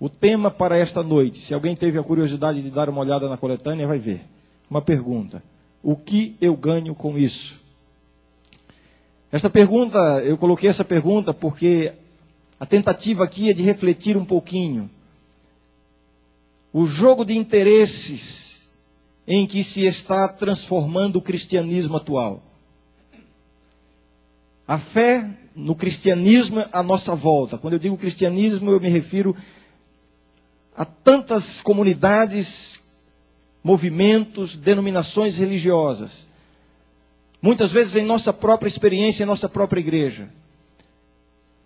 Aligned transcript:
O 0.00 0.08
tema 0.08 0.50
para 0.50 0.78
esta 0.78 1.02
noite, 1.02 1.36
se 1.36 1.52
alguém 1.52 1.76
teve 1.76 1.98
a 1.98 2.02
curiosidade 2.02 2.62
de 2.62 2.70
dar 2.70 2.88
uma 2.88 3.02
olhada 3.02 3.28
na 3.28 3.36
coletânea, 3.36 3.86
vai 3.86 3.98
ver. 3.98 4.22
Uma 4.70 4.80
pergunta: 4.80 5.42
O 5.82 5.94
que 5.94 6.34
eu 6.40 6.56
ganho 6.56 6.94
com 6.94 7.18
isso? 7.18 7.60
Esta 9.30 9.50
pergunta, 9.50 9.98
eu 10.24 10.38
coloquei 10.38 10.70
essa 10.70 10.84
pergunta 10.84 11.34
porque 11.34 11.92
a 12.58 12.64
tentativa 12.64 13.24
aqui 13.24 13.50
é 13.50 13.52
de 13.52 13.62
refletir 13.62 14.16
um 14.16 14.24
pouquinho. 14.24 14.90
O 16.72 16.86
jogo 16.86 17.22
de 17.22 17.36
interesses 17.36 18.68
em 19.26 19.46
que 19.46 19.62
se 19.62 19.84
está 19.84 20.26
transformando 20.28 21.16
o 21.16 21.22
cristianismo 21.22 21.98
atual. 21.98 22.42
A 24.66 24.78
fé 24.78 25.28
no 25.54 25.74
cristianismo 25.74 26.64
à 26.72 26.82
nossa 26.82 27.14
volta. 27.14 27.58
Quando 27.58 27.74
eu 27.74 27.78
digo 27.78 27.96
cristianismo, 27.96 28.70
eu 28.70 28.80
me 28.80 28.88
refiro 28.88 29.36
a 30.76 30.84
tantas 30.84 31.60
comunidades, 31.60 32.80
movimentos, 33.62 34.56
denominações 34.56 35.36
religiosas. 35.36 36.26
Muitas 37.42 37.72
vezes 37.72 37.96
em 37.96 38.04
nossa 38.04 38.32
própria 38.32 38.68
experiência, 38.68 39.22
em 39.22 39.26
nossa 39.26 39.48
própria 39.48 39.80
igreja. 39.80 40.28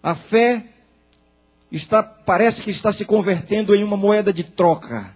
A 0.03 0.15
fé 0.15 0.67
está, 1.71 2.03
parece 2.03 2.63
que 2.63 2.71
está 2.71 2.93
se 2.93 3.05
convertendo 3.05 3.75
em 3.75 3.83
uma 3.83 3.97
moeda 3.97 4.33
de 4.33 4.45
troca. 4.45 5.15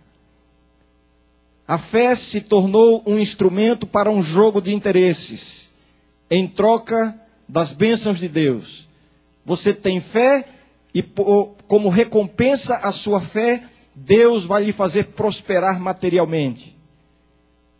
A 1.66 1.76
fé 1.76 2.14
se 2.14 2.40
tornou 2.40 3.02
um 3.06 3.18
instrumento 3.18 3.86
para 3.86 4.10
um 4.10 4.22
jogo 4.22 4.60
de 4.60 4.74
interesses, 4.74 5.68
em 6.30 6.48
troca 6.48 7.14
das 7.48 7.72
bênçãos 7.72 8.18
de 8.18 8.28
Deus. 8.28 8.88
Você 9.44 9.72
tem 9.74 10.00
fé 10.00 10.48
e, 10.94 11.02
como 11.02 11.88
recompensa 11.88 12.76
à 12.76 12.90
sua 12.90 13.20
fé, 13.20 13.64
Deus 14.04 14.44
vai 14.44 14.64
lhe 14.64 14.72
fazer 14.72 15.06
prosperar 15.08 15.80
materialmente. 15.80 16.76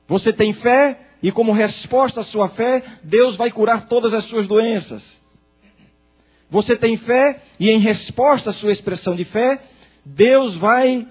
Você 0.07 0.33
tem 0.33 0.53
fé 0.53 0.99
e, 1.23 1.31
como 1.31 1.53
resposta 1.53 2.21
à 2.21 2.25
sua 2.25 2.49
fé, 2.49 2.83
Deus 3.03 3.37
vai 3.37 3.51
curar 3.51 3.87
todas 3.87 4.13
as 4.13 4.25
suas 4.25 4.49
doenças. 4.49 5.21
Você 6.51 6.77
tem 6.77 6.97
fé 6.97 7.41
e, 7.61 7.71
em 7.71 7.79
resposta 7.79 8.51
à 8.51 8.53
sua 8.53 8.73
expressão 8.73 9.15
de 9.15 9.25
fé, 9.25 9.63
Deus 10.05 10.57
vai 10.57 11.07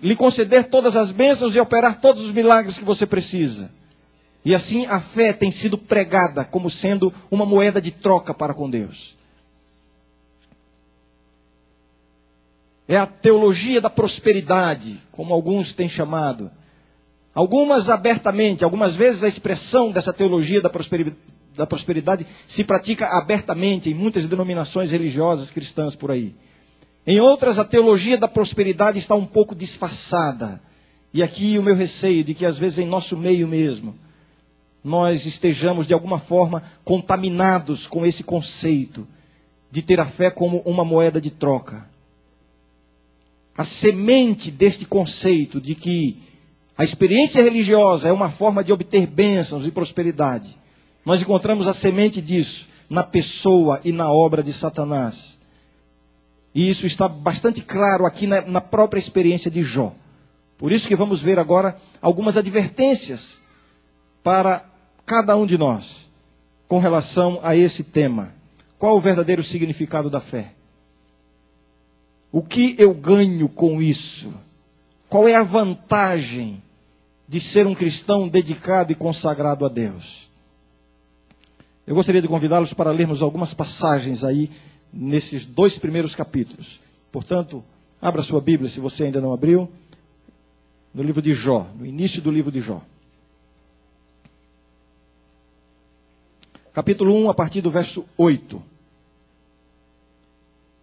lhe 0.00 0.14
conceder 0.14 0.64
todas 0.64 0.94
as 0.94 1.10
bênçãos 1.10 1.56
e 1.56 1.60
operar 1.60 2.00
todos 2.00 2.22
os 2.22 2.32
milagres 2.32 2.78
que 2.78 2.84
você 2.84 3.06
precisa. 3.06 3.70
E 4.44 4.54
assim 4.54 4.86
a 4.86 5.00
fé 5.00 5.32
tem 5.32 5.50
sido 5.50 5.76
pregada 5.76 6.44
como 6.44 6.70
sendo 6.70 7.12
uma 7.30 7.44
moeda 7.44 7.80
de 7.80 7.90
troca 7.90 8.32
para 8.32 8.54
com 8.54 8.70
Deus. 8.70 9.15
É 12.88 12.96
a 12.96 13.06
teologia 13.06 13.80
da 13.80 13.90
prosperidade, 13.90 15.00
como 15.10 15.34
alguns 15.34 15.72
têm 15.72 15.88
chamado. 15.88 16.50
Algumas 17.34 17.90
abertamente, 17.90 18.64
algumas 18.64 18.94
vezes 18.94 19.24
a 19.24 19.28
expressão 19.28 19.90
dessa 19.90 20.12
teologia 20.12 20.62
da 20.62 20.70
prosperidade, 20.70 21.16
da 21.56 21.66
prosperidade 21.66 22.26
se 22.46 22.62
pratica 22.62 23.06
abertamente 23.08 23.90
em 23.90 23.94
muitas 23.94 24.26
denominações 24.26 24.90
religiosas 24.90 25.50
cristãs 25.50 25.96
por 25.96 26.10
aí. 26.10 26.34
Em 27.06 27.20
outras, 27.20 27.58
a 27.58 27.64
teologia 27.64 28.18
da 28.18 28.28
prosperidade 28.28 28.98
está 28.98 29.14
um 29.14 29.26
pouco 29.26 29.54
disfarçada. 29.54 30.60
E 31.12 31.22
aqui 31.22 31.58
o 31.58 31.62
meu 31.62 31.74
receio 31.74 32.22
de 32.22 32.34
que 32.34 32.44
às 32.44 32.58
vezes 32.58 32.78
em 32.78 32.86
nosso 32.86 33.16
meio 33.16 33.48
mesmo, 33.48 33.96
nós 34.84 35.24
estejamos 35.26 35.86
de 35.86 35.94
alguma 35.94 36.18
forma 36.18 36.62
contaminados 36.84 37.86
com 37.86 38.04
esse 38.04 38.22
conceito 38.22 39.06
de 39.70 39.82
ter 39.82 39.98
a 39.98 40.06
fé 40.06 40.30
como 40.30 40.62
uma 40.64 40.84
moeda 40.84 41.20
de 41.20 41.30
troca. 41.30 41.88
A 43.56 43.64
semente 43.64 44.50
deste 44.50 44.84
conceito 44.84 45.60
de 45.60 45.74
que 45.74 46.22
a 46.76 46.84
experiência 46.84 47.42
religiosa 47.42 48.08
é 48.08 48.12
uma 48.12 48.28
forma 48.28 48.62
de 48.62 48.72
obter 48.72 49.06
bênçãos 49.06 49.66
e 49.66 49.70
prosperidade. 49.70 50.58
Nós 51.04 51.22
encontramos 51.22 51.66
a 51.66 51.72
semente 51.72 52.20
disso 52.20 52.68
na 52.90 53.02
pessoa 53.02 53.80
e 53.84 53.92
na 53.92 54.12
obra 54.12 54.42
de 54.42 54.52
Satanás. 54.52 55.38
E 56.54 56.68
isso 56.68 56.86
está 56.86 57.08
bastante 57.08 57.62
claro 57.62 58.04
aqui 58.04 58.26
na, 58.26 58.42
na 58.42 58.60
própria 58.60 58.98
experiência 58.98 59.50
de 59.50 59.62
Jó. 59.62 59.92
Por 60.58 60.72
isso 60.72 60.88
que 60.88 60.96
vamos 60.96 61.22
ver 61.22 61.38
agora 61.38 61.76
algumas 62.00 62.36
advertências 62.36 63.38
para 64.22 64.64
cada 65.04 65.36
um 65.36 65.46
de 65.46 65.56
nós 65.56 66.10
com 66.66 66.78
relação 66.78 67.38
a 67.42 67.54
esse 67.54 67.84
tema. 67.84 68.34
Qual 68.78 68.96
o 68.96 69.00
verdadeiro 69.00 69.42
significado 69.42 70.10
da 70.10 70.20
fé? 70.20 70.55
O 72.32 72.42
que 72.42 72.74
eu 72.78 72.92
ganho 72.92 73.48
com 73.48 73.80
isso? 73.80 74.32
Qual 75.08 75.28
é 75.28 75.34
a 75.34 75.42
vantagem 75.42 76.62
de 77.28 77.40
ser 77.40 77.66
um 77.66 77.74
cristão 77.74 78.28
dedicado 78.28 78.92
e 78.92 78.94
consagrado 78.94 79.64
a 79.64 79.68
Deus? 79.68 80.28
Eu 81.86 81.94
gostaria 81.94 82.20
de 82.20 82.28
convidá-los 82.28 82.74
para 82.74 82.90
lermos 82.90 83.22
algumas 83.22 83.54
passagens 83.54 84.24
aí 84.24 84.50
nesses 84.92 85.46
dois 85.46 85.78
primeiros 85.78 86.14
capítulos. 86.14 86.80
Portanto, 87.12 87.64
abra 88.02 88.22
sua 88.22 88.40
Bíblia 88.40 88.68
se 88.68 88.80
você 88.80 89.04
ainda 89.04 89.20
não 89.20 89.32
abriu, 89.32 89.70
no 90.92 91.02
livro 91.02 91.22
de 91.22 91.32
Jó, 91.34 91.68
no 91.78 91.86
início 91.86 92.20
do 92.20 92.30
livro 92.30 92.50
de 92.50 92.60
Jó. 92.60 92.82
capítulo 96.76 97.14
1, 97.24 97.30
a 97.30 97.34
partir 97.34 97.62
do 97.62 97.70
verso 97.70 98.04
8. 98.18 98.62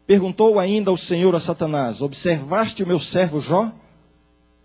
Perguntou 0.05 0.59
ainda 0.59 0.91
o 0.91 0.97
Senhor 0.97 1.33
a 1.35 1.39
Satanás: 1.39 2.01
Observaste 2.01 2.83
o 2.83 2.87
meu 2.87 2.99
servo 2.99 3.39
Jó? 3.39 3.71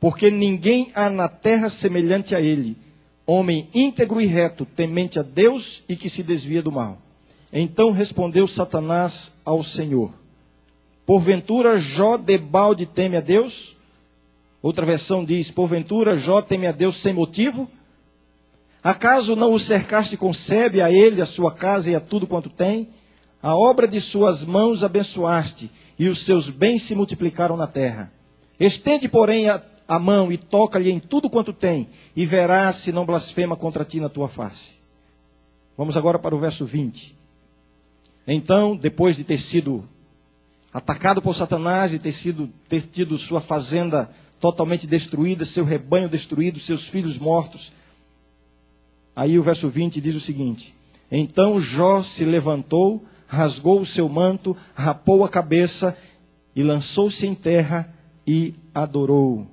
Porque 0.00 0.30
ninguém 0.30 0.90
há 0.94 1.10
na 1.10 1.28
terra 1.28 1.68
semelhante 1.68 2.34
a 2.34 2.40
ele, 2.40 2.76
homem 3.26 3.68
íntegro 3.74 4.20
e 4.20 4.26
reto, 4.26 4.64
temente 4.64 5.18
a 5.18 5.22
Deus 5.22 5.82
e 5.88 5.96
que 5.96 6.08
se 6.08 6.22
desvia 6.22 6.62
do 6.62 6.70
mal. 6.70 6.98
Então 7.52 7.90
respondeu 7.90 8.46
Satanás 8.46 9.32
ao 9.44 9.62
Senhor: 9.62 10.12
Porventura 11.06 11.78
Jó 11.78 12.16
debalde 12.16 12.84
teme 12.86 13.16
a 13.16 13.20
Deus? 13.20 13.76
Outra 14.60 14.84
versão 14.84 15.24
diz: 15.24 15.50
Porventura 15.50 16.16
Jó 16.16 16.42
teme 16.42 16.66
a 16.66 16.72
Deus 16.72 16.96
sem 16.96 17.12
motivo? 17.12 17.68
Acaso 18.82 19.34
não 19.34 19.52
o 19.52 19.58
cercaste 19.58 20.16
com 20.16 20.32
sebe 20.32 20.80
a 20.80 20.90
ele, 20.90 21.20
a 21.20 21.26
sua 21.26 21.52
casa 21.52 21.90
e 21.90 21.94
a 21.94 22.00
tudo 22.00 22.26
quanto 22.26 22.48
tem? 22.48 22.88
A 23.42 23.56
obra 23.56 23.86
de 23.86 24.00
suas 24.00 24.44
mãos 24.44 24.82
abençoaste, 24.82 25.70
e 25.98 26.08
os 26.08 26.24
seus 26.24 26.48
bens 26.48 26.82
se 26.82 26.94
multiplicaram 26.94 27.56
na 27.56 27.66
terra. 27.66 28.12
Estende, 28.58 29.08
porém, 29.08 29.48
a, 29.48 29.62
a 29.86 29.98
mão 29.98 30.30
e 30.30 30.36
toca-lhe 30.36 30.90
em 30.90 31.00
tudo 31.00 31.30
quanto 31.30 31.52
tem, 31.52 31.88
e 32.14 32.24
verás 32.24 32.76
se 32.76 32.92
não 32.92 33.04
blasfema 33.04 33.56
contra 33.56 33.84
ti 33.84 34.00
na 34.00 34.08
tua 34.08 34.28
face. 34.28 34.72
Vamos 35.76 35.96
agora 35.96 36.18
para 36.18 36.34
o 36.34 36.38
verso 36.38 36.64
20. 36.64 37.16
Então, 38.26 38.76
depois 38.76 39.16
de 39.16 39.24
ter 39.24 39.38
sido 39.38 39.88
atacado 40.72 41.22
por 41.22 41.34
Satanás 41.34 41.92
e 41.92 41.98
ter, 41.98 42.12
sido, 42.12 42.48
ter 42.68 42.82
tido 42.82 43.16
sua 43.16 43.40
fazenda 43.40 44.10
totalmente 44.38 44.86
destruída, 44.86 45.44
seu 45.44 45.64
rebanho 45.64 46.08
destruído, 46.08 46.60
seus 46.60 46.86
filhos 46.86 47.18
mortos, 47.18 47.72
Aí 49.18 49.36
o 49.36 49.42
verso 49.42 49.68
20 49.68 50.00
diz 50.00 50.14
o 50.14 50.20
seguinte: 50.20 50.72
Então 51.10 51.60
Jó 51.60 52.04
se 52.04 52.24
levantou, 52.24 53.04
rasgou 53.28 53.80
o 53.80 53.86
seu 53.86 54.08
manto, 54.08 54.56
rapou 54.74 55.22
a 55.24 55.28
cabeça 55.28 55.96
e 56.56 56.62
lançou-se 56.62 57.24
em 57.26 57.34
terra 57.34 57.94
e 58.26 58.54
adorou. 58.74 59.46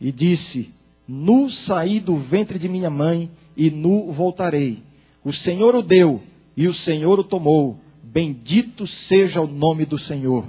E 0.00 0.10
disse: 0.10 0.74
Nu 1.06 1.48
saí 1.48 2.00
do 2.00 2.16
ventre 2.16 2.58
de 2.58 2.68
minha 2.68 2.90
mãe 2.90 3.30
e 3.56 3.70
nu 3.70 4.10
voltarei. 4.10 4.82
O 5.22 5.32
Senhor 5.32 5.74
o 5.76 5.82
deu 5.82 6.20
e 6.56 6.66
o 6.66 6.72
Senhor 6.72 7.20
o 7.20 7.24
tomou. 7.24 7.78
Bendito 8.02 8.86
seja 8.86 9.40
o 9.40 9.46
nome 9.46 9.84
do 9.84 9.98
Senhor. 9.98 10.44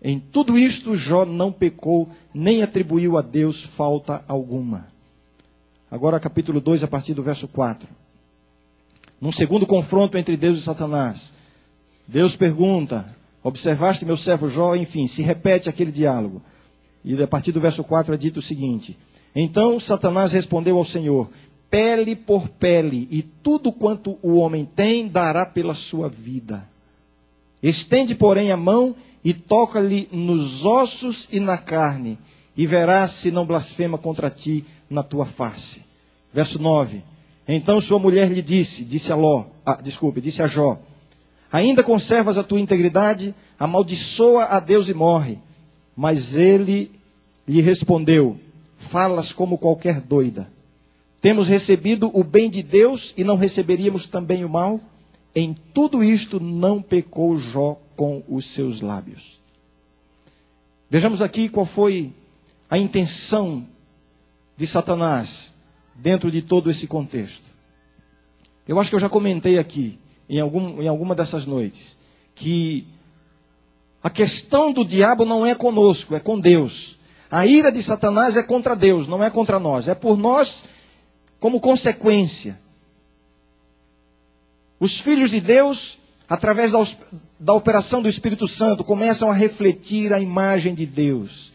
Em 0.00 0.20
tudo 0.20 0.56
isto 0.56 0.94
Jó 0.94 1.24
não 1.24 1.50
pecou, 1.50 2.08
nem 2.32 2.62
atribuiu 2.62 3.16
a 3.16 3.22
Deus 3.22 3.64
falta 3.64 4.24
alguma. 4.28 4.86
Agora, 5.90 6.20
capítulo 6.20 6.60
2, 6.60 6.84
a 6.84 6.88
partir 6.88 7.14
do 7.14 7.22
verso 7.22 7.48
4. 7.48 7.88
Num 9.20 9.32
segundo 9.32 9.66
confronto 9.66 10.16
entre 10.16 10.36
Deus 10.36 10.58
e 10.58 10.62
Satanás, 10.62 11.32
Deus 12.08 12.34
pergunta: 12.34 13.14
Observaste 13.42 14.06
meu 14.06 14.16
servo 14.16 14.48
Jó? 14.48 14.74
Enfim, 14.74 15.06
se 15.06 15.20
repete 15.20 15.68
aquele 15.68 15.92
diálogo. 15.92 16.42
E 17.04 17.22
a 17.22 17.26
partir 17.26 17.52
do 17.52 17.60
verso 17.60 17.84
4 17.84 18.14
é 18.14 18.16
dito 18.16 18.38
o 18.38 18.42
seguinte: 18.42 18.96
Então 19.36 19.78
Satanás 19.78 20.32
respondeu 20.32 20.78
ao 20.78 20.84
Senhor: 20.86 21.28
Pele 21.70 22.16
por 22.16 22.48
pele, 22.48 23.06
e 23.10 23.22
tudo 23.22 23.70
quanto 23.70 24.18
o 24.22 24.36
homem 24.36 24.64
tem 24.64 25.06
dará 25.06 25.44
pela 25.44 25.74
sua 25.74 26.08
vida. 26.08 26.66
Estende, 27.62 28.14
porém, 28.14 28.50
a 28.50 28.56
mão 28.56 28.96
e 29.22 29.34
toca-lhe 29.34 30.08
nos 30.10 30.64
ossos 30.64 31.28
e 31.30 31.38
na 31.38 31.58
carne, 31.58 32.18
e 32.56 32.66
verás 32.66 33.10
se 33.10 33.30
não 33.30 33.44
blasfema 33.44 33.98
contra 33.98 34.30
ti 34.30 34.64
na 34.88 35.02
tua 35.02 35.26
face. 35.26 35.82
Verso 36.32 36.58
9. 36.58 37.02
Então 37.46 37.80
sua 37.80 37.98
mulher 37.98 38.30
lhe 38.30 38.42
disse, 38.42 38.84
disse 38.84 39.12
a 39.12 39.16
Ló, 39.16 39.44
ah, 39.64 39.78
desculpe, 39.82 40.20
disse 40.20 40.42
a 40.42 40.46
Jó: 40.46 40.78
Ainda 41.50 41.82
conservas 41.82 42.36
a 42.36 42.42
tua 42.42 42.60
integridade? 42.60 43.34
Amaldiçoa 43.58 44.44
a 44.44 44.60
Deus 44.60 44.88
e 44.88 44.94
morre. 44.94 45.38
Mas 45.96 46.36
ele 46.36 46.90
lhe 47.46 47.60
respondeu: 47.60 48.38
Falas 48.76 49.32
como 49.32 49.58
qualquer 49.58 50.00
doida. 50.00 50.50
Temos 51.20 51.48
recebido 51.48 52.10
o 52.14 52.22
bem 52.22 52.48
de 52.48 52.62
Deus 52.62 53.12
e 53.16 53.24
não 53.24 53.36
receberíamos 53.36 54.06
também 54.06 54.44
o 54.44 54.48
mal? 54.48 54.80
Em 55.34 55.56
tudo 55.74 56.02
isto 56.02 56.38
não 56.38 56.80
pecou 56.80 57.36
Jó 57.38 57.80
com 57.96 58.22
os 58.28 58.46
seus 58.46 58.80
lábios. 58.80 59.40
Vejamos 60.88 61.20
aqui 61.20 61.48
qual 61.48 61.66
foi 61.66 62.12
a 62.70 62.78
intenção 62.78 63.66
de 64.56 64.66
Satanás 64.66 65.52
dentro 65.94 66.30
de 66.30 66.40
todo 66.40 66.70
esse 66.70 66.86
contexto. 66.86 67.44
Eu 68.66 68.78
acho 68.78 68.90
que 68.90 68.96
eu 68.96 69.00
já 69.00 69.08
comentei 69.08 69.58
aqui, 69.58 69.98
em, 70.28 70.40
algum, 70.40 70.82
em 70.82 70.88
alguma 70.88 71.14
dessas 71.14 71.46
noites, 71.46 71.96
que 72.34 72.86
a 74.02 74.10
questão 74.10 74.72
do 74.72 74.84
diabo 74.84 75.24
não 75.24 75.44
é 75.44 75.54
conosco, 75.54 76.14
é 76.14 76.20
com 76.20 76.38
Deus. 76.38 76.98
A 77.30 77.46
ira 77.46 77.70
de 77.70 77.82
Satanás 77.82 78.36
é 78.36 78.42
contra 78.42 78.74
Deus, 78.74 79.06
não 79.06 79.22
é 79.22 79.30
contra 79.30 79.58
nós. 79.58 79.88
É 79.88 79.94
por 79.94 80.16
nós 80.16 80.64
como 81.38 81.60
consequência. 81.60 82.58
Os 84.80 85.00
filhos 85.00 85.30
de 85.30 85.40
Deus, 85.40 85.98
através 86.28 86.72
da, 86.72 86.78
da 87.38 87.52
operação 87.52 88.00
do 88.00 88.08
Espírito 88.08 88.46
Santo, 88.46 88.84
começam 88.84 89.30
a 89.30 89.34
refletir 89.34 90.12
a 90.12 90.20
imagem 90.20 90.74
de 90.74 90.86
Deus. 90.86 91.52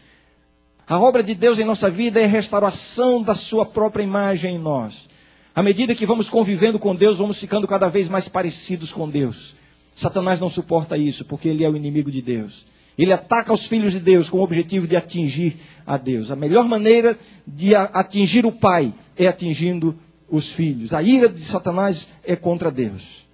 A 0.86 0.98
obra 0.98 1.22
de 1.22 1.34
Deus 1.34 1.58
em 1.58 1.64
nossa 1.64 1.90
vida 1.90 2.20
é 2.20 2.24
a 2.24 2.28
restauração 2.28 3.22
da 3.22 3.34
sua 3.34 3.64
própria 3.64 4.02
imagem 4.02 4.56
em 4.56 4.58
nós. 4.58 5.08
À 5.54 5.62
medida 5.62 5.94
que 5.94 6.04
vamos 6.04 6.28
convivendo 6.28 6.78
com 6.78 6.96
Deus, 6.96 7.18
vamos 7.18 7.38
ficando 7.38 7.68
cada 7.68 7.88
vez 7.88 8.08
mais 8.08 8.26
parecidos 8.26 8.90
com 8.90 9.08
Deus. 9.08 9.54
Satanás 9.94 10.40
não 10.40 10.50
suporta 10.50 10.98
isso, 10.98 11.24
porque 11.24 11.48
ele 11.48 11.62
é 11.62 11.68
o 11.68 11.76
inimigo 11.76 12.10
de 12.10 12.20
Deus. 12.20 12.66
Ele 12.98 13.12
ataca 13.12 13.52
os 13.52 13.66
filhos 13.66 13.92
de 13.92 14.00
Deus 14.00 14.28
com 14.28 14.38
o 14.38 14.42
objetivo 14.42 14.86
de 14.88 14.96
atingir 14.96 15.56
a 15.86 15.96
Deus. 15.96 16.30
A 16.30 16.36
melhor 16.36 16.68
maneira 16.68 17.16
de 17.46 17.74
atingir 17.74 18.44
o 18.44 18.50
Pai 18.52 18.92
é 19.16 19.28
atingindo 19.28 19.96
os 20.28 20.50
filhos. 20.50 20.92
A 20.92 21.02
ira 21.02 21.28
de 21.28 21.40
Satanás 21.40 22.08
é 22.24 22.34
contra 22.34 22.70
Deus. 22.70 23.24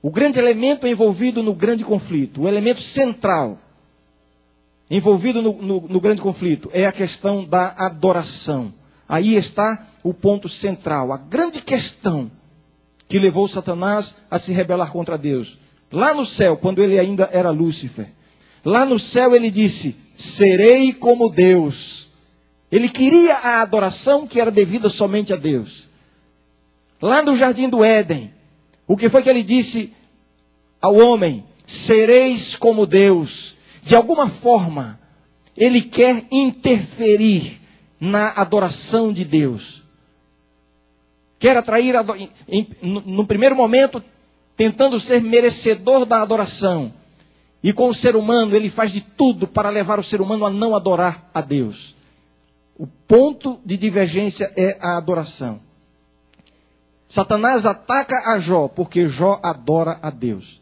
O 0.00 0.10
grande 0.10 0.38
elemento 0.38 0.86
envolvido 0.86 1.42
no 1.42 1.54
grande 1.54 1.84
conflito, 1.84 2.42
o 2.42 2.48
elemento 2.48 2.80
central 2.80 3.58
envolvido 4.90 5.42
no, 5.42 5.52
no, 5.60 5.80
no 5.82 6.00
grande 6.00 6.22
conflito 6.22 6.70
é 6.72 6.86
a 6.86 6.92
questão 6.92 7.44
da 7.44 7.74
adoração. 7.76 8.72
Aí 9.08 9.36
está 9.36 9.86
o 10.02 10.14
ponto 10.14 10.48
central, 10.48 11.12
a 11.12 11.16
grande 11.16 11.60
questão 11.60 12.30
que 13.08 13.18
levou 13.18 13.48
Satanás 13.48 14.14
a 14.30 14.38
se 14.38 14.52
rebelar 14.52 14.92
contra 14.92 15.18
Deus. 15.18 15.58
Lá 15.92 16.14
no 16.14 16.24
céu, 16.24 16.56
quando 16.56 16.82
ele 16.82 16.98
ainda 16.98 17.28
era 17.32 17.50
Lúcifer, 17.50 18.08
lá 18.64 18.86
no 18.86 18.98
céu 18.98 19.34
ele 19.34 19.50
disse: 19.50 19.96
Serei 20.16 20.92
como 20.92 21.28
Deus. 21.28 22.10
Ele 22.70 22.88
queria 22.88 23.34
a 23.34 23.62
adoração 23.62 24.26
que 24.26 24.40
era 24.40 24.50
devida 24.50 24.88
somente 24.88 25.32
a 25.32 25.36
Deus. 25.36 25.88
Lá 27.02 27.22
no 27.22 27.36
jardim 27.36 27.68
do 27.68 27.82
Éden, 27.82 28.32
o 28.86 28.96
que 28.96 29.08
foi 29.08 29.22
que 29.22 29.28
ele 29.28 29.42
disse 29.42 29.92
ao 30.80 30.94
homem? 30.94 31.44
Sereis 31.66 32.54
como 32.54 32.86
Deus. 32.86 33.56
De 33.82 33.96
alguma 33.96 34.28
forma, 34.28 35.00
ele 35.56 35.80
quer 35.80 36.24
interferir 36.30 37.60
na 37.98 38.32
adoração 38.36 39.12
de 39.12 39.24
Deus. 39.24 39.82
Quer 41.40 41.56
atrair, 41.56 41.94
no 42.82 43.26
primeiro 43.26 43.56
momento, 43.56 44.04
tentando 44.54 45.00
ser 45.00 45.22
merecedor 45.22 46.04
da 46.04 46.20
adoração. 46.20 46.92
E 47.62 47.72
com 47.72 47.88
o 47.88 47.94
ser 47.94 48.14
humano, 48.14 48.54
ele 48.54 48.68
faz 48.68 48.92
de 48.92 49.00
tudo 49.00 49.48
para 49.48 49.70
levar 49.70 49.98
o 49.98 50.04
ser 50.04 50.20
humano 50.20 50.44
a 50.44 50.50
não 50.50 50.76
adorar 50.76 51.30
a 51.32 51.40
Deus. 51.40 51.96
O 52.78 52.86
ponto 52.86 53.58
de 53.64 53.78
divergência 53.78 54.52
é 54.54 54.76
a 54.82 54.98
adoração. 54.98 55.60
Satanás 57.08 57.64
ataca 57.64 58.34
a 58.34 58.38
Jó 58.38 58.68
porque 58.68 59.08
Jó 59.08 59.40
adora 59.42 59.98
a 60.02 60.10
Deus. 60.10 60.60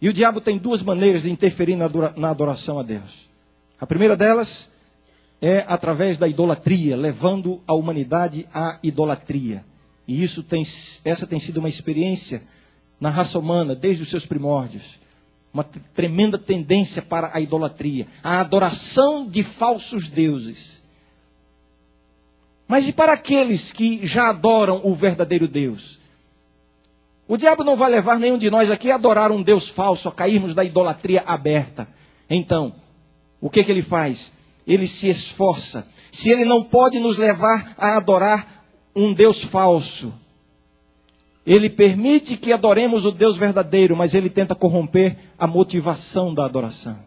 E 0.00 0.08
o 0.08 0.12
diabo 0.12 0.40
tem 0.40 0.56
duas 0.58 0.80
maneiras 0.80 1.24
de 1.24 1.30
interferir 1.32 1.74
na 1.74 2.30
adoração 2.30 2.78
a 2.78 2.84
Deus. 2.84 3.28
A 3.80 3.86
primeira 3.86 4.16
delas 4.16 4.70
é 5.40 5.64
através 5.68 6.18
da 6.18 6.26
idolatria, 6.26 6.96
levando 6.96 7.62
a 7.66 7.74
humanidade 7.74 8.46
à 8.52 8.78
idolatria. 8.82 9.64
E 10.06 10.22
isso 10.22 10.42
tem, 10.42 10.66
essa 11.04 11.26
tem 11.26 11.38
sido 11.38 11.58
uma 11.58 11.68
experiência 11.68 12.42
na 13.00 13.10
raça 13.10 13.38
humana 13.38 13.74
desde 13.74 14.02
os 14.02 14.08
seus 14.08 14.26
primórdios 14.26 14.98
uma 15.52 15.64
tremenda 15.64 16.38
tendência 16.38 17.02
para 17.02 17.30
a 17.34 17.40
idolatria, 17.40 18.06
a 18.22 18.40
adoração 18.40 19.26
de 19.26 19.42
falsos 19.42 20.08
deuses. 20.08 20.82
Mas 22.66 22.86
e 22.86 22.92
para 22.92 23.12
aqueles 23.12 23.72
que 23.72 24.06
já 24.06 24.28
adoram 24.28 24.80
o 24.84 24.94
verdadeiro 24.94 25.48
Deus? 25.48 25.98
O 27.26 27.36
diabo 27.36 27.64
não 27.64 27.76
vai 27.76 27.90
levar 27.90 28.18
nenhum 28.18 28.38
de 28.38 28.50
nós 28.50 28.70
aqui 28.70 28.90
a 28.90 28.94
adorar 28.94 29.32
um 29.32 29.42
Deus 29.42 29.68
falso, 29.68 30.08
a 30.08 30.12
cairmos 30.12 30.54
da 30.54 30.64
idolatria 30.64 31.22
aberta. 31.26 31.88
Então, 32.28 32.74
o 33.40 33.50
que, 33.50 33.64
que 33.64 33.72
ele 33.72 33.82
faz? 33.82 34.32
Ele 34.68 34.86
se 34.86 35.08
esforça. 35.08 35.88
Se 36.12 36.30
ele 36.30 36.44
não 36.44 36.62
pode 36.62 37.00
nos 37.00 37.16
levar 37.18 37.74
a 37.78 37.96
adorar 37.96 38.66
um 38.94 39.12
Deus 39.14 39.42
falso, 39.42 40.12
ele 41.46 41.70
permite 41.70 42.36
que 42.36 42.52
adoremos 42.52 43.06
o 43.06 43.10
Deus 43.10 43.34
verdadeiro, 43.36 43.96
mas 43.96 44.12
ele 44.12 44.28
tenta 44.28 44.54
corromper 44.54 45.16
a 45.38 45.46
motivação 45.46 46.34
da 46.34 46.44
adoração. 46.44 46.98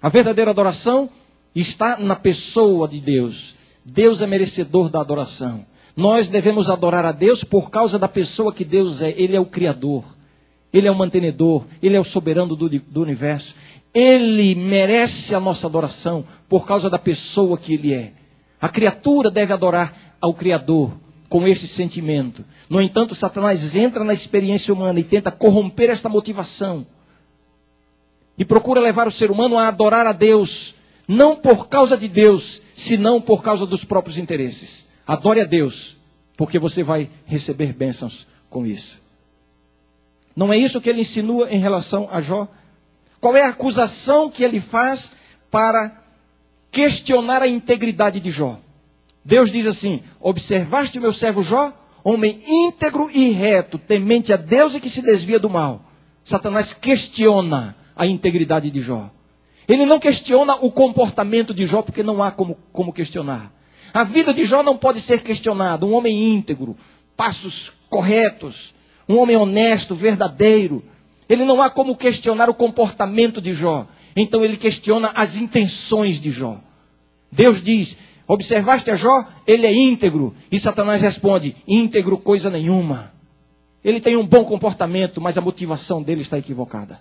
A 0.00 0.08
verdadeira 0.08 0.50
adoração 0.50 1.10
está 1.54 1.98
na 1.98 2.16
pessoa 2.16 2.88
de 2.88 2.98
Deus. 2.98 3.54
Deus 3.84 4.22
é 4.22 4.26
merecedor 4.26 4.88
da 4.88 5.00
adoração. 5.00 5.66
Nós 5.94 6.28
devemos 6.28 6.70
adorar 6.70 7.04
a 7.04 7.12
Deus 7.12 7.44
por 7.44 7.70
causa 7.70 7.98
da 7.98 8.08
pessoa 8.08 8.52
que 8.52 8.64
Deus 8.64 9.02
é. 9.02 9.10
Ele 9.10 9.36
é 9.36 9.40
o 9.40 9.44
Criador, 9.44 10.04
Ele 10.72 10.88
é 10.88 10.90
o 10.90 10.96
mantenedor, 10.96 11.64
Ele 11.82 11.96
é 11.96 12.00
o 12.00 12.04
soberano 12.04 12.56
do, 12.56 12.68
do 12.68 13.02
universo. 13.02 13.54
Ele 13.94 14.54
merece 14.54 15.34
a 15.34 15.40
nossa 15.40 15.66
adoração 15.66 16.24
por 16.48 16.66
causa 16.66 16.88
da 16.88 16.98
pessoa 16.98 17.58
que 17.58 17.74
Ele 17.74 17.92
é. 17.92 18.12
A 18.60 18.68
criatura 18.68 19.30
deve 19.30 19.52
adorar 19.52 20.16
ao 20.20 20.32
Criador 20.32 20.92
com 21.28 21.48
este 21.48 21.66
sentimento. 21.66 22.44
No 22.68 22.80
entanto, 22.80 23.14
Satanás 23.14 23.74
entra 23.74 24.04
na 24.04 24.12
experiência 24.12 24.72
humana 24.72 25.00
e 25.00 25.04
tenta 25.04 25.30
corromper 25.30 25.90
esta 25.90 26.08
motivação. 26.08 26.86
E 28.36 28.44
procura 28.44 28.80
levar 28.80 29.08
o 29.08 29.10
ser 29.10 29.30
humano 29.30 29.58
a 29.58 29.68
adorar 29.68 30.06
a 30.06 30.12
Deus, 30.12 30.74
não 31.08 31.34
por 31.34 31.68
causa 31.68 31.96
de 31.96 32.08
Deus, 32.08 32.62
senão 32.74 33.20
por 33.20 33.42
causa 33.42 33.66
dos 33.66 33.84
próprios 33.84 34.16
interesses. 34.16 34.86
Adore 35.06 35.40
a 35.40 35.44
Deus, 35.44 35.96
porque 36.36 36.58
você 36.58 36.82
vai 36.82 37.10
receber 37.26 37.72
bênçãos 37.72 38.26
com 38.48 38.66
isso. 38.66 39.00
Não 40.36 40.52
é 40.52 40.56
isso 40.56 40.80
que 40.80 40.88
ele 40.88 41.00
insinua 41.00 41.50
em 41.50 41.58
relação 41.58 42.08
a 42.10 42.20
Jó? 42.20 42.48
Qual 43.22 43.36
é 43.36 43.42
a 43.42 43.50
acusação 43.50 44.28
que 44.28 44.42
ele 44.42 44.58
faz 44.58 45.12
para 45.48 45.96
questionar 46.72 47.40
a 47.40 47.46
integridade 47.46 48.18
de 48.18 48.32
Jó? 48.32 48.58
Deus 49.24 49.52
diz 49.52 49.64
assim: 49.68 50.02
Observaste 50.18 50.98
o 50.98 51.00
meu 51.00 51.12
servo 51.12 51.40
Jó, 51.40 51.72
homem 52.02 52.36
íntegro 52.44 53.08
e 53.14 53.30
reto, 53.30 53.78
temente 53.78 54.32
a 54.32 54.36
Deus 54.36 54.74
e 54.74 54.80
que 54.80 54.90
se 54.90 55.00
desvia 55.00 55.38
do 55.38 55.48
mal. 55.48 55.84
Satanás 56.24 56.72
questiona 56.72 57.76
a 57.94 58.08
integridade 58.08 58.72
de 58.72 58.80
Jó. 58.80 59.08
Ele 59.68 59.86
não 59.86 60.00
questiona 60.00 60.56
o 60.56 60.72
comportamento 60.72 61.54
de 61.54 61.64
Jó, 61.64 61.80
porque 61.80 62.02
não 62.02 62.20
há 62.20 62.32
como, 62.32 62.58
como 62.72 62.92
questionar. 62.92 63.52
A 63.94 64.02
vida 64.02 64.34
de 64.34 64.44
Jó 64.44 64.64
não 64.64 64.76
pode 64.76 65.00
ser 65.00 65.22
questionada. 65.22 65.86
Um 65.86 65.92
homem 65.92 66.34
íntegro, 66.34 66.76
passos 67.16 67.72
corretos, 67.88 68.74
um 69.08 69.16
homem 69.16 69.36
honesto, 69.36 69.94
verdadeiro. 69.94 70.82
Ele 71.32 71.46
não 71.46 71.62
há 71.62 71.70
como 71.70 71.96
questionar 71.96 72.50
o 72.50 72.54
comportamento 72.54 73.40
de 73.40 73.54
Jó. 73.54 73.86
Então 74.14 74.44
ele 74.44 74.54
questiona 74.54 75.12
as 75.14 75.38
intenções 75.38 76.20
de 76.20 76.30
Jó. 76.30 76.60
Deus 77.30 77.62
diz: 77.62 77.96
Observaste 78.26 78.90
a 78.90 78.96
Jó? 78.96 79.26
Ele 79.46 79.66
é 79.66 79.72
íntegro. 79.72 80.36
E 80.50 80.58
Satanás 80.58 81.00
responde: 81.00 81.56
íntegro 81.66 82.18
coisa 82.18 82.50
nenhuma. 82.50 83.14
Ele 83.82 83.98
tem 83.98 84.14
um 84.14 84.26
bom 84.26 84.44
comportamento, 84.44 85.22
mas 85.22 85.38
a 85.38 85.40
motivação 85.40 86.02
dele 86.02 86.20
está 86.20 86.36
equivocada. 86.36 87.00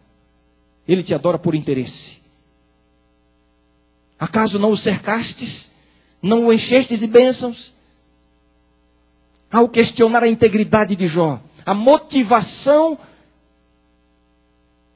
Ele 0.87 1.03
te 1.03 1.13
adora 1.13 1.37
por 1.37 1.53
interesse. 1.53 2.21
Acaso 4.17 4.57
não 4.57 4.71
o 4.71 4.77
cercastes? 4.77 5.71
Não 6.21 6.45
o 6.45 6.53
enchestes 6.53 7.01
de 7.01 7.07
bênçãos? 7.07 7.73
Ao 9.51 9.67
questionar 9.67 10.23
a 10.23 10.27
integridade 10.29 10.95
de 10.95 11.05
Jó, 11.05 11.37
a 11.65 11.73
motivação 11.73 12.97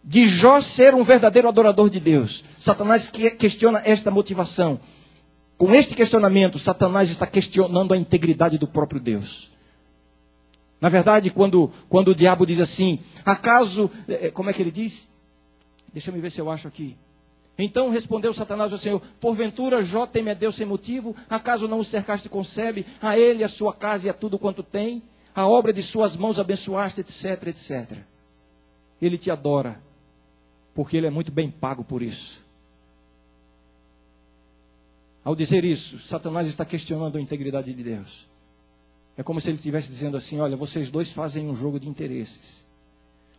de 0.05 0.27
Jó 0.27 0.61
ser 0.61 0.93
um 0.93 1.03
verdadeiro 1.03 1.47
adorador 1.47 1.89
de 1.89 1.99
Deus, 1.99 2.45
Satanás 2.59 3.09
questiona 3.09 3.81
esta 3.83 4.11
motivação. 4.11 4.79
Com 5.57 5.73
este 5.73 5.95
questionamento, 5.95 6.59
Satanás 6.59 7.09
está 7.09 7.25
questionando 7.25 7.91
a 7.91 7.97
integridade 7.97 8.59
do 8.59 8.67
próprio 8.67 9.01
Deus. 9.01 9.51
Na 10.79 10.89
verdade, 10.89 11.31
quando, 11.31 11.71
quando 11.89 12.09
o 12.09 12.15
diabo 12.15 12.45
diz 12.45 12.59
assim, 12.59 12.99
acaso, 13.25 13.89
é, 14.07 14.27
é, 14.27 14.31
como 14.31 14.49
é 14.49 14.53
que 14.53 14.61
ele 14.61 14.69
diz? 14.69 15.07
Deixa 15.91 16.11
eu 16.11 16.21
ver 16.21 16.31
se 16.31 16.39
eu 16.39 16.51
acho 16.51 16.67
aqui. 16.67 16.95
Então 17.57 17.89
respondeu 17.89 18.33
Satanás 18.33 18.73
ao 18.73 18.77
Senhor: 18.77 19.01
Porventura 19.19 19.81
Jó 19.81 20.05
teme 20.05 20.29
a 20.29 20.33
Deus 20.33 20.55
sem 20.55 20.67
motivo? 20.67 21.15
Acaso 21.29 21.69
não 21.69 21.79
o 21.79 21.85
cercaste 21.85 22.27
concebe? 22.27 22.85
A 23.01 23.17
ele, 23.17 23.43
a 23.43 23.47
sua 23.47 23.73
casa 23.73 24.07
e 24.07 24.09
a 24.09 24.13
tudo 24.13 24.37
quanto 24.37 24.61
tem? 24.61 25.01
A 25.33 25.47
obra 25.47 25.71
de 25.71 25.81
suas 25.81 26.15
mãos 26.17 26.37
abençoaste, 26.37 26.99
etc, 26.99 27.47
etc. 27.47 27.99
Ele 29.01 29.17
te 29.17 29.31
adora, 29.31 29.81
porque 30.75 30.97
ele 30.97 31.07
é 31.07 31.09
muito 31.09 31.31
bem 31.31 31.49
pago 31.49 31.83
por 31.85 32.03
isso. 32.03 32.43
Ao 35.23 35.33
dizer 35.33 35.63
isso, 35.65 35.97
Satanás 35.97 36.45
está 36.45 36.65
questionando 36.65 37.17
a 37.17 37.21
integridade 37.21 37.73
de 37.73 37.81
Deus. 37.81 38.27
É 39.17 39.23
como 39.23 39.39
se 39.39 39.49
ele 39.49 39.55
estivesse 39.55 39.87
dizendo 39.89 40.17
assim: 40.17 40.39
Olha, 40.39 40.57
vocês 40.57 40.91
dois 40.91 41.11
fazem 41.11 41.49
um 41.49 41.55
jogo 41.55 41.79
de 41.79 41.89
interesses. 41.89 42.65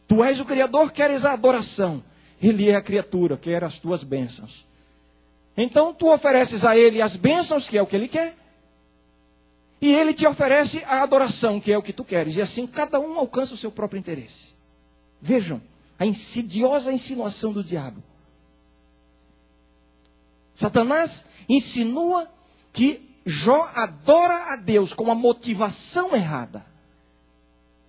Tu 0.08 0.24
és 0.24 0.40
o 0.40 0.44
Criador, 0.44 0.90
queres 0.90 1.24
a 1.24 1.34
adoração. 1.34 2.02
Ele 2.42 2.70
é 2.70 2.74
a 2.74 2.82
criatura, 2.82 3.36
quer 3.36 3.62
as 3.62 3.78
tuas 3.78 4.02
bênçãos. 4.02 4.66
Então 5.56 5.92
tu 5.92 6.12
ofereces 6.12 6.64
a 6.64 6.76
ele 6.76 7.02
as 7.02 7.16
bênçãos, 7.16 7.68
que 7.68 7.76
é 7.76 7.82
o 7.82 7.86
que 7.86 7.96
ele 7.96 8.08
quer. 8.08 8.34
E 9.80 9.92
ele 9.92 10.14
te 10.14 10.26
oferece 10.26 10.82
a 10.86 11.02
adoração, 11.02 11.60
que 11.60 11.70
é 11.70 11.76
o 11.76 11.82
que 11.82 11.92
tu 11.92 12.02
queres. 12.02 12.36
E 12.36 12.42
assim 12.42 12.66
cada 12.66 12.98
um 12.98 13.18
alcança 13.18 13.54
o 13.54 13.58
seu 13.58 13.70
próprio 13.70 13.98
interesse. 13.98 14.54
Vejam 15.20 15.60
a 15.98 16.06
insidiosa 16.06 16.92
insinuação 16.92 17.52
do 17.52 17.64
diabo. 17.64 18.02
Satanás 20.54 21.24
insinua 21.48 22.30
que 22.72 23.02
Jó 23.24 23.68
adora 23.74 24.52
a 24.52 24.56
Deus 24.56 24.92
com 24.92 25.10
a 25.10 25.14
motivação 25.14 26.14
errada. 26.14 26.64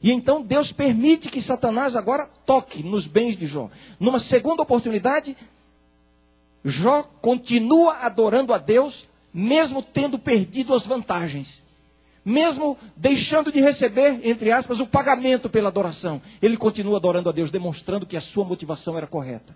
E 0.02 0.12
então 0.12 0.42
Deus 0.42 0.72
permite 0.72 1.30
que 1.30 1.42
Satanás 1.42 1.96
agora 1.96 2.26
toque 2.46 2.82
nos 2.84 3.06
bens 3.08 3.38
de 3.38 3.46
Jó. 3.46 3.70
Numa 4.00 4.20
segunda 4.20 4.64
oportunidade, 4.64 5.38
Jó 6.66 7.04
continua 7.22 7.98
adorando 7.98 8.54
a 8.54 8.58
Deus, 8.58 9.08
mesmo 9.34 9.82
tendo 9.84 10.18
perdido 10.18 10.74
as 10.74 10.86
vantagens. 10.86 11.64
Mesmo 12.30 12.78
deixando 12.94 13.54
de 13.54 13.62
receber, 13.62 14.20
entre 14.22 14.52
aspas, 14.52 14.82
o 14.82 14.86
pagamento 14.86 15.50
pela 15.50 15.70
adoração. 15.70 16.22
Ele 16.42 16.58
continua 16.58 16.98
adorando 16.98 17.30
a 17.30 17.32
Deus, 17.32 17.50
demonstrando 17.50 18.06
que 18.06 18.18
a 18.18 18.22
sua 18.22 18.44
motivação 18.44 18.98
era 18.98 19.08
correta. 19.08 19.56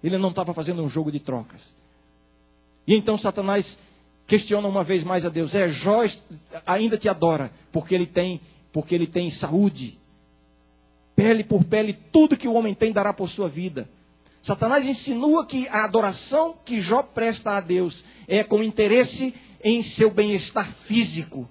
Ele 0.00 0.16
não 0.16 0.28
estava 0.28 0.54
fazendo 0.54 0.84
um 0.84 0.88
jogo 0.88 1.10
de 1.10 1.18
trocas. 1.18 1.74
E 2.86 2.94
então 2.94 3.18
Satanás 3.18 3.76
questiona 4.24 4.68
uma 4.68 4.84
vez 4.84 5.02
mais 5.02 5.26
a 5.26 5.28
Deus: 5.28 5.52
É, 5.52 5.68
Jó 5.68 6.04
ainda 6.64 6.96
te 6.96 7.08
adora, 7.08 7.50
porque 7.72 7.92
ele 7.92 8.06
tem 8.06 8.40
porque 8.70 8.94
ele 8.94 9.08
tem 9.08 9.28
saúde. 9.28 9.98
Pele 11.16 11.42
por 11.42 11.64
pele, 11.64 11.92
tudo 11.92 12.36
que 12.36 12.46
o 12.46 12.54
homem 12.54 12.72
tem 12.72 12.92
dará 12.92 13.12
por 13.12 13.28
sua 13.28 13.48
vida. 13.48 13.90
Satanás 14.40 14.86
insinua 14.86 15.44
que 15.44 15.66
a 15.66 15.86
adoração 15.86 16.56
que 16.64 16.80
Jó 16.80 17.02
presta 17.02 17.56
a 17.56 17.60
Deus 17.60 18.04
é 18.28 18.44
com 18.44 18.62
interesse 18.62 19.34
em 19.60 19.82
seu 19.82 20.08
bem-estar 20.08 20.70
físico. 20.70 21.50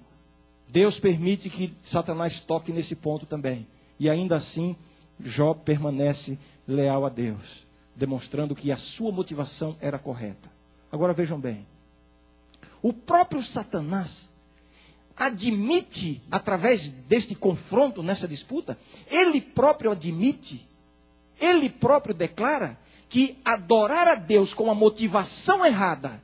Deus 0.70 1.00
permite 1.00 1.50
que 1.50 1.74
Satanás 1.82 2.38
toque 2.38 2.72
nesse 2.72 2.94
ponto 2.94 3.26
também. 3.26 3.66
E 3.98 4.08
ainda 4.08 4.36
assim, 4.36 4.76
Jó 5.18 5.52
permanece 5.52 6.38
leal 6.66 7.04
a 7.04 7.08
Deus, 7.08 7.66
demonstrando 7.94 8.54
que 8.54 8.70
a 8.70 8.76
sua 8.76 9.10
motivação 9.10 9.76
era 9.80 9.98
correta. 9.98 10.50
Agora 10.90 11.12
vejam 11.12 11.40
bem. 11.40 11.66
O 12.80 12.92
próprio 12.92 13.42
Satanás 13.42 14.30
admite, 15.16 16.22
através 16.30 16.88
deste 16.88 17.34
confronto, 17.34 18.02
nessa 18.02 18.26
disputa, 18.26 18.78
ele 19.10 19.40
próprio 19.40 19.90
admite, 19.90 20.66
ele 21.38 21.68
próprio 21.68 22.14
declara 22.14 22.78
que 23.08 23.36
adorar 23.44 24.06
a 24.06 24.14
Deus 24.14 24.54
com 24.54 24.70
a 24.70 24.74
motivação 24.74 25.66
errada 25.66 26.22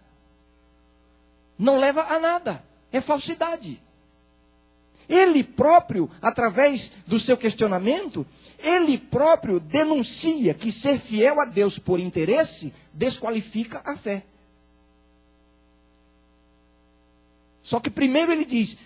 não 1.59 1.79
leva 1.79 2.03
a 2.03 2.19
nada, 2.19 2.65
é 2.93 3.01
falsidade. 3.01 3.81
Ele 5.09 5.45
próprio, 5.45 6.11
através 6.21 6.93
do 7.07 7.19
seu 7.19 7.37
questionamento, 7.37 8.27
ele 8.59 8.99
próprio 8.99 9.61
denuncia 9.61 10.55
que 10.55 10.73
ser 10.73 10.99
fiel 10.99 11.41
a 11.41 11.45
Deus 11.45 11.79
por 11.79 12.01
interesse 12.01 12.73
desqualifica 12.93 13.83
a 13.85 13.97
fé. 13.97 14.25
Só 17.63 17.81
que 17.81 17.91
primeiro 17.91 18.33
ele 18.33 18.45
diz: 18.45 18.77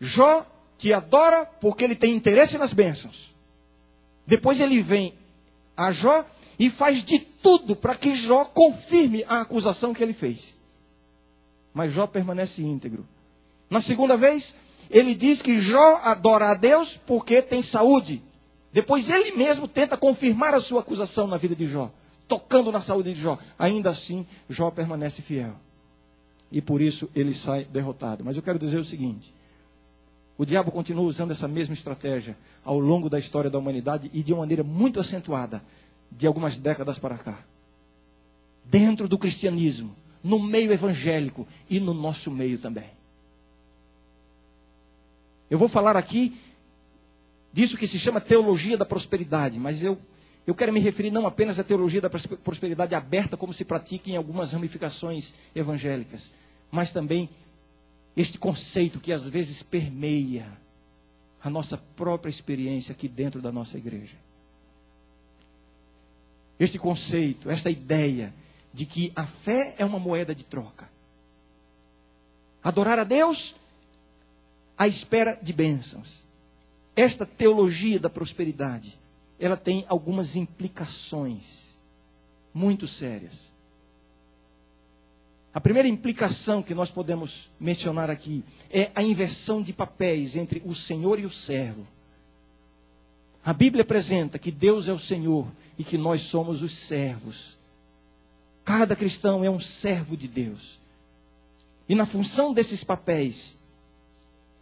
Jó 0.00 0.46
te 0.78 0.92
adora 0.92 1.44
porque 1.44 1.84
ele 1.84 1.96
tem 1.96 2.14
interesse 2.14 2.56
nas 2.56 2.72
bênçãos. 2.72 3.34
Depois 4.26 4.60
ele 4.60 4.80
vem 4.80 5.14
a 5.76 5.90
Jó 5.90 6.24
e 6.58 6.68
faz 6.70 7.02
de 7.02 7.18
tudo 7.18 7.74
para 7.74 7.94
que 7.94 8.14
Jó 8.14 8.44
confirme 8.44 9.24
a 9.28 9.40
acusação 9.40 9.94
que 9.94 10.02
ele 10.02 10.12
fez. 10.12 10.56
Mas 11.74 11.92
Jó 11.92 12.06
permanece 12.06 12.62
íntegro. 12.62 13.06
Na 13.70 13.80
segunda 13.80 14.16
vez, 14.16 14.54
ele 14.90 15.14
diz 15.14 15.42
que 15.42 15.58
Jó 15.58 16.00
adora 16.02 16.50
a 16.50 16.54
Deus 16.54 16.96
porque 16.96 17.42
tem 17.42 17.62
saúde. 17.62 18.22
Depois 18.72 19.08
ele 19.08 19.32
mesmo 19.32 19.66
tenta 19.66 19.96
confirmar 19.96 20.54
a 20.54 20.60
sua 20.60 20.80
acusação 20.80 21.26
na 21.26 21.36
vida 21.36 21.54
de 21.56 21.66
Jó, 21.66 21.90
tocando 22.26 22.70
na 22.70 22.80
saúde 22.80 23.12
de 23.14 23.20
Jó. 23.20 23.38
Ainda 23.58 23.90
assim, 23.90 24.26
Jó 24.48 24.70
permanece 24.70 25.22
fiel 25.22 25.54
e 26.50 26.60
por 26.60 26.80
isso 26.80 27.08
ele 27.14 27.34
sai 27.34 27.64
derrotado. 27.64 28.24
Mas 28.24 28.36
eu 28.36 28.42
quero 28.42 28.58
dizer 28.58 28.78
o 28.78 28.84
seguinte: 28.84 29.32
o 30.36 30.44
diabo 30.44 30.70
continua 30.70 31.04
usando 31.04 31.30
essa 31.30 31.46
mesma 31.46 31.74
estratégia 31.74 32.36
ao 32.64 32.78
longo 32.78 33.08
da 33.08 33.18
história 33.18 33.50
da 33.50 33.58
humanidade 33.58 34.10
e 34.12 34.22
de 34.22 34.32
uma 34.32 34.40
maneira 34.40 34.64
muito 34.64 35.00
acentuada, 35.00 35.62
de 36.10 36.26
algumas 36.26 36.56
décadas 36.56 36.98
para 36.98 37.18
cá. 37.18 37.40
Dentro 38.64 39.08
do 39.08 39.18
cristianismo, 39.18 39.94
no 40.22 40.38
meio 40.38 40.72
evangélico 40.72 41.46
e 41.70 41.80
no 41.80 41.94
nosso 41.94 42.30
meio 42.30 42.58
também. 42.58 42.97
Eu 45.50 45.58
vou 45.58 45.68
falar 45.68 45.96
aqui 45.96 46.38
disso 47.52 47.76
que 47.76 47.86
se 47.86 47.98
chama 47.98 48.20
teologia 48.20 48.76
da 48.76 48.84
prosperidade, 48.84 49.58
mas 49.58 49.82
eu 49.82 49.98
eu 50.48 50.54
quero 50.54 50.72
me 50.72 50.80
referir 50.80 51.10
não 51.10 51.26
apenas 51.26 51.58
à 51.58 51.62
teologia 51.62 52.00
da 52.00 52.08
prosperidade 52.08 52.94
aberta, 52.94 53.36
como 53.36 53.52
se 53.52 53.66
pratica 53.66 54.08
em 54.08 54.16
algumas 54.16 54.52
ramificações 54.52 55.34
evangélicas, 55.54 56.32
mas 56.70 56.90
também 56.90 57.28
este 58.16 58.38
conceito 58.38 58.98
que 58.98 59.12
às 59.12 59.28
vezes 59.28 59.62
permeia 59.62 60.50
a 61.44 61.50
nossa 61.50 61.76
própria 61.76 62.30
experiência 62.30 62.92
aqui 62.92 63.06
dentro 63.06 63.42
da 63.42 63.52
nossa 63.52 63.76
igreja. 63.76 64.16
Este 66.58 66.78
conceito, 66.78 67.50
esta 67.50 67.70
ideia 67.70 68.32
de 68.72 68.86
que 68.86 69.12
a 69.14 69.26
fé 69.26 69.74
é 69.76 69.84
uma 69.84 69.98
moeda 69.98 70.34
de 70.34 70.44
troca. 70.44 70.88
Adorar 72.64 72.98
a 72.98 73.04
Deus 73.04 73.54
à 74.78 74.86
espera 74.86 75.38
de 75.42 75.52
bênçãos. 75.52 76.24
Esta 76.94 77.26
teologia 77.26 77.98
da 77.98 78.08
prosperidade 78.08 78.98
ela 79.38 79.56
tem 79.56 79.84
algumas 79.88 80.34
implicações 80.36 81.68
muito 82.52 82.86
sérias. 82.86 83.48
A 85.52 85.60
primeira 85.60 85.88
implicação 85.88 86.62
que 86.62 86.74
nós 86.74 86.90
podemos 86.90 87.50
mencionar 87.58 88.10
aqui 88.10 88.44
é 88.70 88.90
a 88.94 89.02
inversão 89.02 89.62
de 89.62 89.72
papéis 89.72 90.36
entre 90.36 90.62
o 90.64 90.74
Senhor 90.74 91.18
e 91.18 91.24
o 91.24 91.30
servo. 91.30 91.86
A 93.44 93.52
Bíblia 93.52 93.82
apresenta 93.82 94.38
que 94.38 94.50
Deus 94.50 94.88
é 94.88 94.92
o 94.92 94.98
Senhor 94.98 95.46
e 95.76 95.82
que 95.82 95.98
nós 95.98 96.22
somos 96.22 96.62
os 96.62 96.72
servos. 96.72 97.58
Cada 98.64 98.94
cristão 98.94 99.42
é 99.42 99.50
um 99.50 99.58
servo 99.58 100.16
de 100.16 100.28
Deus. 100.28 100.78
E 101.88 101.94
na 101.94 102.04
função 102.04 102.52
desses 102.52 102.84
papéis, 102.84 103.57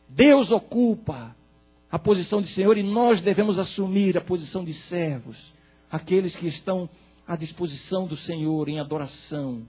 Deus 0.09 0.51
ocupa 0.51 1.35
a 1.91 1.99
posição 1.99 2.43
de 2.43 2.49
Senhor 2.49 2.77
e 2.77 2.83
nós 2.83 3.21
devemos 3.21 3.59
assumir 3.59 4.17
a 4.17 4.21
posição 4.21 4.65
de 4.65 4.75
servos, 4.75 5.55
aqueles 5.91 6.37
que 6.37 6.47
estão 6.47 6.89
à 7.27 7.37
disposição 7.37 8.07
do 8.07 8.17
Senhor 8.17 8.69
em 8.69 8.79
adoração, 8.79 9.67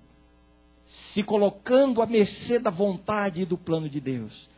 se 0.85 1.23
colocando 1.23 2.01
à 2.01 2.05
mercê 2.05 2.59
da 2.59 2.69
vontade 2.69 3.41
e 3.41 3.45
do 3.45 3.57
plano 3.57 3.89
de 3.89 3.99
Deus. 3.99 4.49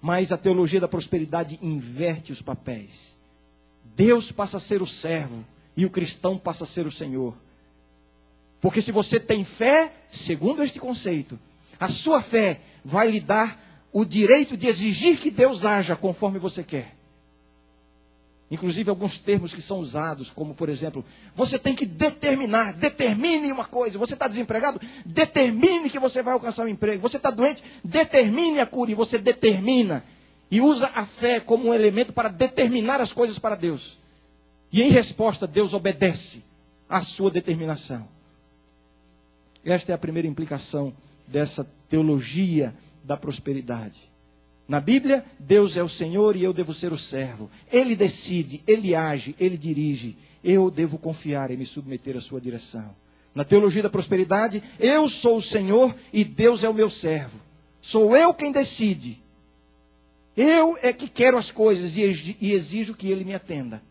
Mas 0.00 0.32
a 0.32 0.38
teologia 0.38 0.80
da 0.80 0.88
prosperidade 0.88 1.58
inverte 1.60 2.30
os 2.30 2.40
papéis. 2.40 3.16
Deus 3.96 4.30
passa 4.30 4.58
a 4.58 4.60
ser 4.60 4.80
o 4.80 4.86
servo 4.86 5.44
e 5.76 5.84
o 5.84 5.90
cristão 5.90 6.38
passa 6.38 6.64
a 6.64 6.66
ser 6.66 6.86
o 6.86 6.90
Senhor. 6.90 7.34
Porque 8.60 8.82
se 8.82 8.92
você 8.92 9.18
tem 9.18 9.44
fé, 9.44 9.92
segundo 10.12 10.62
este 10.62 10.78
conceito, 10.78 11.38
a 11.78 11.88
sua 11.88 12.20
fé 12.20 12.60
vai 12.84 13.10
lhe 13.10 13.20
dar 13.20 13.67
o 13.92 14.04
direito 14.04 14.56
de 14.56 14.66
exigir 14.66 15.18
que 15.18 15.30
Deus 15.30 15.64
haja 15.64 15.96
conforme 15.96 16.38
você 16.38 16.62
quer. 16.62 16.94
Inclusive 18.50 18.88
alguns 18.88 19.18
termos 19.18 19.52
que 19.52 19.60
são 19.60 19.78
usados, 19.78 20.30
como 20.30 20.54
por 20.54 20.70
exemplo, 20.70 21.04
você 21.36 21.58
tem 21.58 21.74
que 21.74 21.84
determinar, 21.84 22.72
determine 22.72 23.52
uma 23.52 23.66
coisa. 23.66 23.98
Você 23.98 24.14
está 24.14 24.26
desempregado? 24.26 24.80
Determine 25.04 25.90
que 25.90 25.98
você 25.98 26.22
vai 26.22 26.32
alcançar 26.32 26.64
um 26.64 26.68
emprego. 26.68 27.02
Você 27.02 27.18
está 27.18 27.30
doente? 27.30 27.62
Determine 27.84 28.60
a 28.60 28.66
cura. 28.66 28.90
E 28.90 28.94
você 28.94 29.18
determina. 29.18 30.02
E 30.50 30.62
usa 30.62 30.90
a 30.94 31.04
fé 31.04 31.40
como 31.40 31.68
um 31.68 31.74
elemento 31.74 32.10
para 32.10 32.30
determinar 32.30 33.02
as 33.02 33.12
coisas 33.12 33.38
para 33.38 33.54
Deus. 33.54 33.98
E 34.72 34.82
em 34.82 34.88
resposta, 34.88 35.46
Deus 35.46 35.74
obedece. 35.74 36.42
a 36.88 37.02
sua 37.02 37.30
determinação. 37.30 38.08
Esta 39.64 39.92
é 39.92 39.94
a 39.94 39.98
primeira 39.98 40.26
implicação 40.26 40.92
dessa 41.26 41.68
teologia 41.88 42.74
da 43.08 43.16
prosperidade. 43.16 44.12
Na 44.68 44.80
Bíblia, 44.80 45.24
Deus 45.38 45.78
é 45.78 45.82
o 45.82 45.88
Senhor 45.88 46.36
e 46.36 46.44
eu 46.44 46.52
devo 46.52 46.74
ser 46.74 46.92
o 46.92 46.98
servo. 46.98 47.50
Ele 47.72 47.96
decide, 47.96 48.62
ele 48.66 48.94
age, 48.94 49.34
ele 49.40 49.56
dirige. 49.56 50.14
Eu 50.44 50.70
devo 50.70 50.98
confiar 50.98 51.50
e 51.50 51.56
me 51.56 51.64
submeter 51.64 52.18
à 52.18 52.20
sua 52.20 52.38
direção. 52.38 52.94
Na 53.34 53.44
teologia 53.44 53.82
da 53.82 53.88
prosperidade, 53.88 54.62
eu 54.78 55.08
sou 55.08 55.38
o 55.38 55.42
Senhor 55.42 55.96
e 56.12 56.22
Deus 56.22 56.62
é 56.62 56.68
o 56.68 56.74
meu 56.74 56.90
servo. 56.90 57.40
Sou 57.80 58.14
eu 58.14 58.34
quem 58.34 58.52
decide. 58.52 59.18
Eu 60.36 60.78
é 60.82 60.92
que 60.92 61.08
quero 61.08 61.38
as 61.38 61.50
coisas 61.50 61.96
e 61.96 62.02
exijo 62.52 62.94
que 62.94 63.10
ele 63.10 63.24
me 63.24 63.34
atenda. 63.34 63.82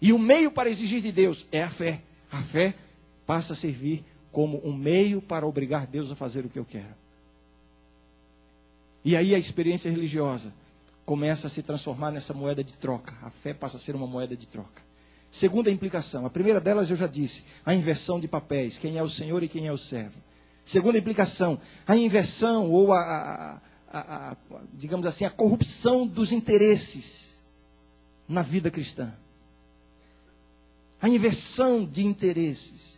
E 0.00 0.12
o 0.12 0.18
meio 0.18 0.52
para 0.52 0.70
exigir 0.70 1.00
de 1.00 1.10
Deus 1.10 1.46
é 1.50 1.64
a 1.64 1.68
fé. 1.68 2.00
A 2.30 2.40
fé 2.40 2.74
passa 3.26 3.54
a 3.54 3.56
servir 3.56 4.04
como 4.32 4.60
um 4.66 4.72
meio 4.72 5.20
para 5.20 5.46
obrigar 5.46 5.86
Deus 5.86 6.10
a 6.10 6.16
fazer 6.16 6.44
o 6.44 6.48
que 6.48 6.58
eu 6.58 6.64
quero. 6.64 6.94
E 9.04 9.16
aí 9.16 9.34
a 9.34 9.38
experiência 9.38 9.90
religiosa 9.90 10.52
começa 11.04 11.46
a 11.46 11.50
se 11.50 11.62
transformar 11.62 12.10
nessa 12.10 12.32
moeda 12.32 12.64
de 12.64 12.72
troca. 12.72 13.14
A 13.22 13.30
fé 13.30 13.52
passa 13.52 13.76
a 13.76 13.80
ser 13.80 13.94
uma 13.94 14.06
moeda 14.06 14.36
de 14.36 14.46
troca. 14.46 14.82
Segunda 15.30 15.70
implicação, 15.70 16.26
a 16.26 16.30
primeira 16.30 16.60
delas 16.60 16.90
eu 16.90 16.96
já 16.96 17.06
disse, 17.06 17.44
a 17.64 17.74
inversão 17.74 18.20
de 18.20 18.28
papéis, 18.28 18.76
quem 18.76 18.98
é 18.98 19.02
o 19.02 19.08
Senhor 19.08 19.42
e 19.42 19.48
quem 19.48 19.66
é 19.66 19.72
o 19.72 19.78
servo. 19.78 20.20
Segunda 20.64 20.98
implicação, 20.98 21.60
a 21.86 21.96
inversão 21.96 22.70
ou 22.70 22.92
a, 22.92 23.60
a, 23.90 24.30
a, 24.30 24.36
digamos 24.74 25.06
assim, 25.06 25.24
a 25.24 25.30
corrupção 25.30 26.06
dos 26.06 26.32
interesses 26.32 27.38
na 28.28 28.42
vida 28.42 28.70
cristã. 28.70 29.12
A 31.00 31.08
inversão 31.08 31.84
de 31.84 32.06
interesses. 32.06 32.91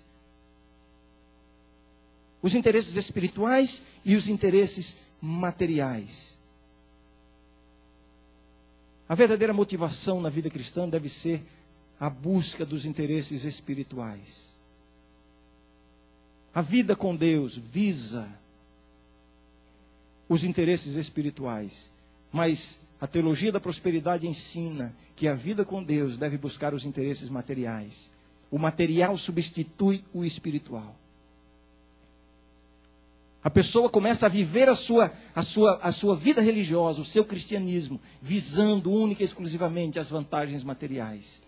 Os 2.44 2.54
interesses 2.54 2.94
espirituais 2.98 3.82
e 4.04 4.14
os 4.16 4.28
interesses 4.28 4.98
materiais. 5.18 6.36
A 9.08 9.14
verdadeira 9.14 9.54
motivação 9.54 10.20
na 10.20 10.28
vida 10.28 10.50
cristã 10.50 10.86
deve 10.86 11.08
ser 11.08 11.42
a 11.98 12.10
busca 12.10 12.66
dos 12.66 12.84
interesses 12.84 13.44
espirituais. 13.44 14.52
A 16.54 16.60
vida 16.60 16.94
com 16.94 17.16
Deus 17.16 17.56
visa 17.56 18.28
os 20.28 20.44
interesses 20.44 20.96
espirituais, 20.96 21.90
mas 22.30 22.78
a 23.00 23.06
teologia 23.06 23.52
da 23.52 23.58
prosperidade 23.58 24.26
ensina 24.26 24.94
que 25.16 25.26
a 25.26 25.32
vida 25.32 25.64
com 25.64 25.82
Deus 25.82 26.18
deve 26.18 26.36
buscar 26.36 26.74
os 26.74 26.84
interesses 26.84 27.30
materiais. 27.30 28.10
O 28.50 28.58
material 28.58 29.16
substitui 29.16 30.04
o 30.12 30.26
espiritual. 30.26 30.94
A 33.44 33.50
pessoa 33.50 33.90
começa 33.90 34.24
a 34.24 34.28
viver 34.30 34.70
a 34.70 34.74
sua, 34.74 35.12
a, 35.34 35.42
sua, 35.42 35.76
a 35.82 35.92
sua 35.92 36.16
vida 36.16 36.40
religiosa, 36.40 37.02
o 37.02 37.04
seu 37.04 37.22
cristianismo, 37.26 38.00
visando 38.22 38.90
única 38.90 39.22
e 39.22 39.26
exclusivamente 39.26 39.98
as 39.98 40.08
vantagens 40.08 40.64
materiais. 40.64 41.42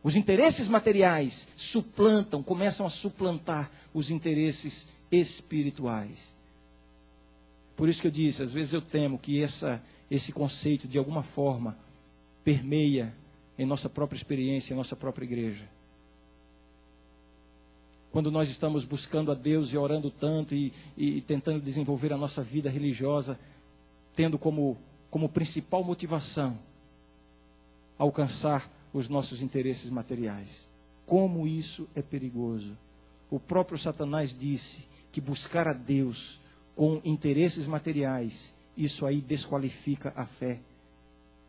Os 0.00 0.14
interesses 0.14 0.68
materiais 0.68 1.48
suplantam, 1.56 2.40
começam 2.40 2.86
a 2.86 2.90
suplantar 2.90 3.68
os 3.92 4.12
interesses 4.12 4.86
espirituais. 5.10 6.32
Por 7.76 7.88
isso 7.88 8.00
que 8.00 8.06
eu 8.06 8.12
disse, 8.12 8.44
às 8.44 8.52
vezes 8.52 8.72
eu 8.72 8.80
temo 8.80 9.18
que 9.18 9.42
essa, 9.42 9.82
esse 10.08 10.30
conceito, 10.30 10.86
de 10.86 10.98
alguma 10.98 11.24
forma, 11.24 11.76
permeia 12.44 13.12
em 13.58 13.66
nossa 13.66 13.88
própria 13.88 14.16
experiência, 14.16 14.72
em 14.72 14.76
nossa 14.76 14.94
própria 14.94 15.24
igreja 15.24 15.75
quando 18.16 18.30
nós 18.30 18.48
estamos 18.48 18.82
buscando 18.82 19.30
a 19.30 19.34
Deus 19.34 19.74
e 19.74 19.76
orando 19.76 20.10
tanto 20.10 20.54
e, 20.54 20.72
e 20.96 21.20
tentando 21.20 21.60
desenvolver 21.60 22.14
a 22.14 22.16
nossa 22.16 22.42
vida 22.42 22.70
religiosa, 22.70 23.38
tendo 24.14 24.38
como, 24.38 24.78
como 25.10 25.28
principal 25.28 25.84
motivação 25.84 26.58
alcançar 27.98 28.72
os 28.90 29.06
nossos 29.06 29.42
interesses 29.42 29.90
materiais. 29.90 30.66
Como 31.04 31.46
isso 31.46 31.86
é 31.94 32.00
perigoso. 32.00 32.74
O 33.30 33.38
próprio 33.38 33.76
Satanás 33.76 34.34
disse 34.34 34.88
que 35.12 35.20
buscar 35.20 35.68
a 35.68 35.74
Deus 35.74 36.40
com 36.74 37.02
interesses 37.04 37.66
materiais, 37.66 38.54
isso 38.74 39.04
aí 39.04 39.20
desqualifica 39.20 40.14
a 40.16 40.24
fé. 40.24 40.58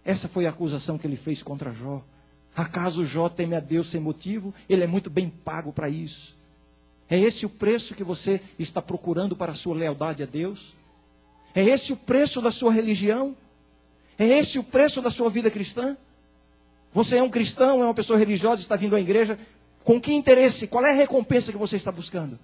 Essa 0.03 0.27
foi 0.27 0.45
a 0.45 0.49
acusação 0.49 0.97
que 0.97 1.07
ele 1.07 1.15
fez 1.15 1.41
contra 1.41 1.71
Jó. 1.71 2.03
Acaso 2.53 3.05
Jó 3.05 3.29
teme 3.29 3.55
a 3.55 3.61
Deus 3.61 3.87
sem 3.87 4.01
motivo? 4.01 4.53
Ele 4.67 4.83
é 4.83 4.87
muito 4.87 5.09
bem 5.09 5.29
pago 5.29 5.71
para 5.71 5.87
isso. 5.87 6.35
É 7.09 7.17
esse 7.17 7.45
o 7.45 7.49
preço 7.49 7.95
que 7.95 8.03
você 8.03 8.41
está 8.59 8.81
procurando 8.81 9.35
para 9.35 9.53
a 9.53 9.55
sua 9.55 9.75
lealdade 9.75 10.23
a 10.23 10.25
Deus? 10.25 10.75
É 11.55 11.63
esse 11.63 11.93
o 11.93 11.97
preço 11.97 12.41
da 12.41 12.51
sua 12.51 12.71
religião? 12.71 13.35
É 14.19 14.25
esse 14.25 14.59
o 14.59 14.63
preço 14.63 15.01
da 15.01 15.09
sua 15.09 15.29
vida 15.29 15.49
cristã? 15.49 15.95
Você 16.93 17.17
é 17.17 17.23
um 17.23 17.29
cristão, 17.29 17.81
é 17.81 17.85
uma 17.85 17.93
pessoa 17.93 18.17
religiosa, 18.19 18.61
está 18.61 18.75
vindo 18.75 18.95
à 18.95 18.99
igreja. 18.99 19.39
Com 19.83 20.01
que 20.01 20.13
interesse? 20.13 20.67
Qual 20.67 20.85
é 20.85 20.91
a 20.91 20.95
recompensa 20.95 21.51
que 21.51 21.57
você 21.57 21.75
está 21.77 21.91
buscando? 21.91 22.37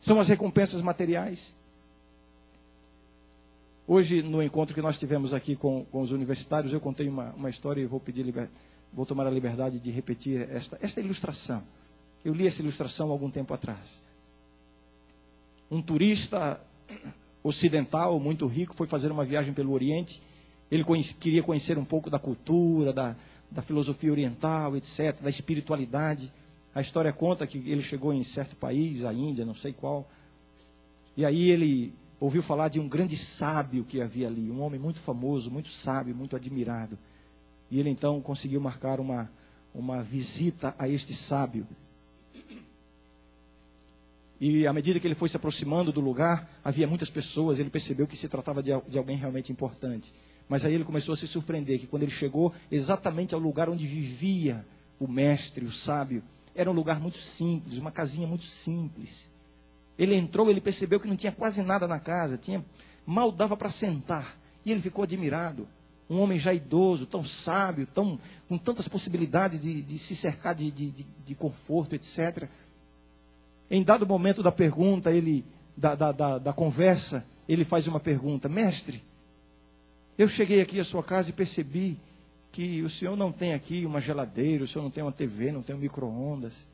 São 0.00 0.20
as 0.20 0.28
recompensas 0.28 0.80
materiais? 0.80 1.56
Hoje, 3.86 4.22
no 4.22 4.42
encontro 4.42 4.74
que 4.74 4.82
nós 4.82 4.98
tivemos 4.98 5.32
aqui 5.32 5.56
com, 5.56 5.84
com 5.86 6.02
os 6.02 6.12
universitários, 6.12 6.72
eu 6.72 6.80
contei 6.80 7.08
uma, 7.08 7.30
uma 7.30 7.48
história 7.48 7.80
e 7.80 7.86
vou 7.86 7.98
pedir 7.98 8.32
vou 8.92 9.06
tomar 9.06 9.26
a 9.26 9.30
liberdade 9.30 9.78
de 9.78 9.90
repetir 9.90 10.48
esta, 10.50 10.78
esta 10.80 11.00
ilustração. 11.00 11.62
Eu 12.24 12.34
li 12.34 12.46
essa 12.46 12.62
ilustração 12.62 13.10
algum 13.10 13.30
tempo 13.30 13.54
atrás. 13.54 14.02
Um 15.70 15.80
turista 15.82 16.60
ocidental, 17.42 18.18
muito 18.18 18.46
rico, 18.46 18.74
foi 18.74 18.86
fazer 18.86 19.10
uma 19.10 19.24
viagem 19.24 19.52
pelo 19.52 19.72
Oriente. 19.72 20.22
Ele 20.70 20.84
queria 21.18 21.42
conhecer 21.42 21.78
um 21.78 21.84
pouco 21.84 22.10
da 22.10 22.18
cultura, 22.18 22.92
da, 22.92 23.16
da 23.50 23.62
filosofia 23.62 24.10
oriental, 24.10 24.76
etc., 24.76 25.20
da 25.20 25.30
espiritualidade. 25.30 26.32
A 26.74 26.80
história 26.80 27.12
conta 27.12 27.46
que 27.46 27.58
ele 27.58 27.82
chegou 27.82 28.12
em 28.12 28.22
certo 28.22 28.56
país, 28.56 29.04
a 29.04 29.12
Índia, 29.12 29.44
não 29.44 29.54
sei 29.54 29.72
qual. 29.72 30.08
E 31.16 31.24
aí 31.24 31.50
ele 31.50 31.92
ouviu 32.20 32.42
falar 32.42 32.68
de 32.68 32.80
um 32.80 32.88
grande 32.88 33.16
sábio 33.16 33.84
que 33.84 34.00
havia 34.00 34.26
ali, 34.26 34.50
um 34.50 34.60
homem 34.60 34.78
muito 34.78 34.98
famoso, 34.98 35.50
muito 35.50 35.68
sábio, 35.68 36.14
muito 36.14 36.36
admirado. 36.36 36.98
E 37.70 37.78
ele 37.78 37.90
então 37.90 38.20
conseguiu 38.20 38.60
marcar 38.60 39.00
uma, 39.00 39.30
uma 39.74 40.02
visita 40.02 40.74
a 40.78 40.88
este 40.88 41.14
sábio. 41.14 41.66
E 44.40 44.66
à 44.66 44.72
medida 44.72 45.00
que 45.00 45.06
ele 45.06 45.14
foi 45.14 45.28
se 45.28 45.36
aproximando 45.36 45.92
do 45.92 46.00
lugar, 46.00 46.48
havia 46.64 46.86
muitas 46.86 47.10
pessoas, 47.10 47.58
ele 47.58 47.70
percebeu 47.70 48.06
que 48.06 48.16
se 48.16 48.28
tratava 48.28 48.62
de, 48.62 48.70
de 48.88 48.98
alguém 48.98 49.16
realmente 49.16 49.50
importante. 49.50 50.12
Mas 50.48 50.64
aí 50.64 50.74
ele 50.74 50.84
começou 50.84 51.12
a 51.12 51.16
se 51.16 51.26
surpreender 51.26 51.78
que 51.78 51.86
quando 51.86 52.04
ele 52.04 52.12
chegou 52.12 52.52
exatamente 52.70 53.34
ao 53.34 53.40
lugar 53.40 53.68
onde 53.68 53.86
vivia 53.86 54.64
o 54.98 55.08
mestre, 55.08 55.64
o 55.64 55.72
sábio, 55.72 56.22
era 56.54 56.70
um 56.70 56.74
lugar 56.74 57.00
muito 57.00 57.18
simples, 57.18 57.78
uma 57.78 57.90
casinha 57.90 58.26
muito 58.26 58.44
simples. 58.44 59.30
Ele 59.98 60.14
entrou, 60.14 60.48
ele 60.48 60.60
percebeu 60.60 61.00
que 61.00 61.08
não 61.08 61.16
tinha 61.16 61.32
quase 61.32 61.62
nada 61.62 61.86
na 61.86 61.98
casa, 61.98 62.38
tinha 62.38 62.64
mal 63.04 63.32
dava 63.32 63.56
para 63.56 63.70
sentar. 63.70 64.38
E 64.64 64.70
ele 64.70 64.80
ficou 64.80 65.02
admirado. 65.02 65.68
Um 66.08 66.20
homem 66.20 66.38
já 66.38 66.54
idoso, 66.54 67.04
tão 67.04 67.22
sábio, 67.22 67.86
tão, 67.86 68.18
com 68.48 68.56
tantas 68.56 68.88
possibilidades 68.88 69.60
de, 69.60 69.82
de 69.82 69.98
se 69.98 70.16
cercar 70.16 70.54
de, 70.54 70.70
de, 70.70 71.06
de 71.24 71.34
conforto, 71.34 71.94
etc. 71.94 72.48
Em 73.70 73.82
dado 73.82 74.06
momento 74.06 74.42
da 74.42 74.50
pergunta, 74.50 75.12
ele, 75.12 75.44
da, 75.76 75.94
da, 75.94 76.12
da, 76.12 76.38
da 76.38 76.52
conversa, 76.52 77.24
ele 77.48 77.64
faz 77.64 77.86
uma 77.86 78.00
pergunta: 78.00 78.48
Mestre, 78.48 79.02
eu 80.16 80.26
cheguei 80.26 80.60
aqui 80.60 80.80
à 80.80 80.84
sua 80.84 81.02
casa 81.02 81.30
e 81.30 81.32
percebi 81.32 81.98
que 82.50 82.82
o 82.82 82.88
senhor 82.88 83.16
não 83.16 83.30
tem 83.30 83.52
aqui 83.52 83.84
uma 83.84 84.00
geladeira, 84.00 84.64
o 84.64 84.66
senhor 84.66 84.82
não 84.82 84.90
tem 84.90 85.02
uma 85.02 85.12
TV, 85.12 85.52
não 85.52 85.62
tem 85.62 85.76
um 85.76 85.78
micro-ondas. 85.78 86.66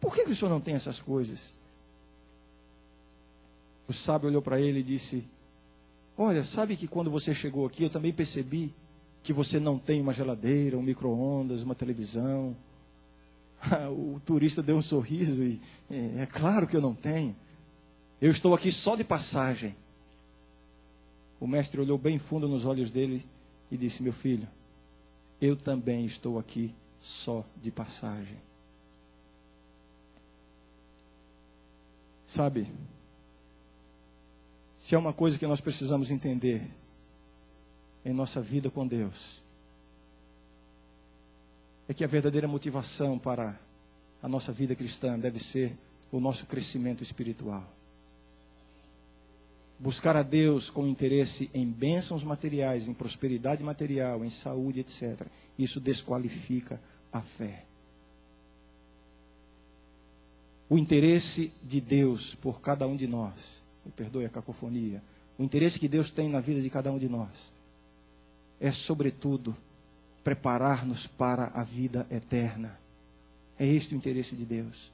Por 0.00 0.14
que, 0.14 0.24
que 0.24 0.32
o 0.32 0.36
senhor 0.36 0.50
não 0.50 0.60
tem 0.60 0.74
essas 0.74 1.00
coisas? 1.00 1.54
O 3.86 3.92
sábio 3.92 4.28
olhou 4.28 4.42
para 4.42 4.60
ele 4.60 4.80
e 4.80 4.82
disse: 4.82 5.24
Olha, 6.18 6.44
sabe 6.44 6.76
que 6.76 6.88
quando 6.88 7.10
você 7.10 7.32
chegou 7.32 7.64
aqui 7.64 7.84
eu 7.84 7.90
também 7.90 8.12
percebi 8.12 8.74
que 9.22 9.32
você 9.32 9.60
não 9.60 9.78
tem 9.78 10.00
uma 10.00 10.12
geladeira, 10.12 10.76
um 10.76 10.82
micro-ondas, 10.82 11.62
uma 11.62 11.74
televisão, 11.74 12.56
o 13.90 14.20
turista 14.24 14.62
deu 14.62 14.76
um 14.76 14.82
sorriso 14.82 15.42
e 15.42 15.60
é, 15.90 16.22
é 16.22 16.26
claro 16.26 16.66
que 16.66 16.76
eu 16.76 16.80
não 16.80 16.94
tenho. 16.94 17.36
Eu 18.20 18.30
estou 18.30 18.54
aqui 18.54 18.70
só 18.70 18.96
de 18.96 19.04
passagem. 19.04 19.74
O 21.40 21.46
mestre 21.46 21.80
olhou 21.80 21.96
bem 21.96 22.18
fundo 22.18 22.46
nos 22.46 22.64
olhos 22.66 22.90
dele 22.90 23.24
e 23.70 23.76
disse: 23.76 24.02
Meu 24.02 24.12
filho, 24.12 24.46
eu 25.40 25.56
também 25.56 26.04
estou 26.04 26.38
aqui 26.38 26.74
só 27.00 27.44
de 27.60 27.70
passagem. 27.70 28.36
Sabe, 32.26 32.68
se 34.78 34.94
é 34.94 34.98
uma 34.98 35.12
coisa 35.12 35.38
que 35.38 35.46
nós 35.46 35.60
precisamos 35.60 36.10
entender 36.10 36.62
em 38.04 38.12
nossa 38.12 38.40
vida 38.40 38.70
com 38.70 38.86
Deus, 38.86 39.42
é 41.90 41.92
que 41.92 42.04
a 42.04 42.06
verdadeira 42.06 42.46
motivação 42.46 43.18
para 43.18 43.58
a 44.22 44.28
nossa 44.28 44.52
vida 44.52 44.76
cristã 44.76 45.18
deve 45.18 45.40
ser 45.40 45.76
o 46.12 46.20
nosso 46.20 46.46
crescimento 46.46 47.02
espiritual. 47.02 47.68
Buscar 49.76 50.14
a 50.14 50.22
Deus 50.22 50.70
com 50.70 50.86
interesse 50.86 51.50
em 51.52 51.66
bênçãos 51.66 52.22
materiais, 52.22 52.86
em 52.86 52.94
prosperidade 52.94 53.64
material, 53.64 54.24
em 54.24 54.30
saúde, 54.30 54.78
etc. 54.78 55.26
Isso 55.58 55.80
desqualifica 55.80 56.80
a 57.12 57.20
fé. 57.20 57.64
O 60.68 60.78
interesse 60.78 61.52
de 61.60 61.80
Deus 61.80 62.36
por 62.36 62.60
cada 62.60 62.86
um 62.86 62.94
de 62.94 63.08
nós, 63.08 63.60
me 63.84 63.90
perdoe 63.90 64.26
a 64.26 64.30
cacofonia, 64.30 65.02
o 65.36 65.42
interesse 65.42 65.80
que 65.80 65.88
Deus 65.88 66.12
tem 66.12 66.28
na 66.28 66.38
vida 66.38 66.60
de 66.60 66.70
cada 66.70 66.92
um 66.92 67.00
de 67.00 67.08
nós 67.08 67.52
é, 68.60 68.70
sobretudo, 68.70 69.56
preparar-nos 70.22 71.06
para 71.06 71.50
a 71.54 71.62
vida 71.62 72.06
eterna. 72.10 72.78
É 73.58 73.66
este 73.66 73.94
o 73.94 73.96
interesse 73.96 74.34
de 74.34 74.44
Deus. 74.44 74.92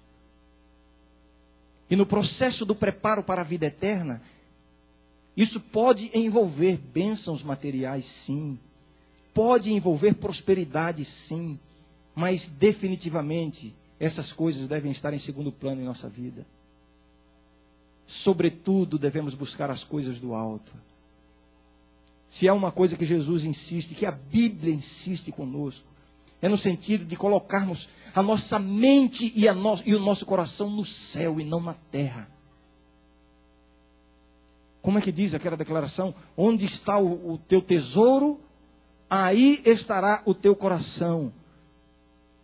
E 1.88 1.94
no 1.94 2.04
processo 2.04 2.64
do 2.64 2.74
preparo 2.74 3.22
para 3.22 3.40
a 3.40 3.44
vida 3.44 3.66
eterna, 3.66 4.20
isso 5.36 5.60
pode 5.60 6.10
envolver 6.14 6.76
bênçãos 6.78 7.42
materiais, 7.42 8.04
sim. 8.04 8.58
Pode 9.32 9.72
envolver 9.72 10.14
prosperidade, 10.14 11.04
sim. 11.04 11.58
Mas, 12.14 12.48
definitivamente, 12.48 13.74
essas 14.00 14.32
coisas 14.32 14.66
devem 14.66 14.90
estar 14.90 15.12
em 15.12 15.18
segundo 15.18 15.52
plano 15.52 15.80
em 15.80 15.84
nossa 15.84 16.08
vida. 16.08 16.46
Sobretudo, 18.06 18.98
devemos 18.98 19.34
buscar 19.34 19.70
as 19.70 19.84
coisas 19.84 20.18
do 20.18 20.34
alto. 20.34 20.72
Se 22.28 22.48
há 22.48 22.54
uma 22.54 22.72
coisa 22.72 22.96
que 22.96 23.04
Jesus 23.04 23.44
insiste, 23.44 23.94
que 23.94 24.06
a 24.06 24.10
Bíblia 24.10 24.74
insiste 24.74 25.30
conosco, 25.30 25.86
é 26.40 26.48
no 26.48 26.58
sentido 26.58 27.04
de 27.04 27.16
colocarmos 27.16 27.88
a 28.14 28.22
nossa 28.22 28.58
mente 28.58 29.32
e, 29.34 29.50
no, 29.52 29.78
e 29.84 29.94
o 29.94 30.00
nosso 30.00 30.26
coração 30.26 30.70
no 30.70 30.84
céu 30.84 31.40
e 31.40 31.44
não 31.44 31.60
na 31.60 31.74
terra. 31.90 32.28
Como 34.82 34.98
é 34.98 35.00
que 35.00 35.10
diz 35.10 35.34
aquela 35.34 35.56
declaração? 35.56 36.14
Onde 36.36 36.64
está 36.64 36.98
o, 36.98 37.32
o 37.32 37.38
teu 37.38 37.60
tesouro, 37.60 38.38
aí 39.10 39.60
estará 39.64 40.22
o 40.24 40.34
teu 40.34 40.54
coração. 40.54 41.32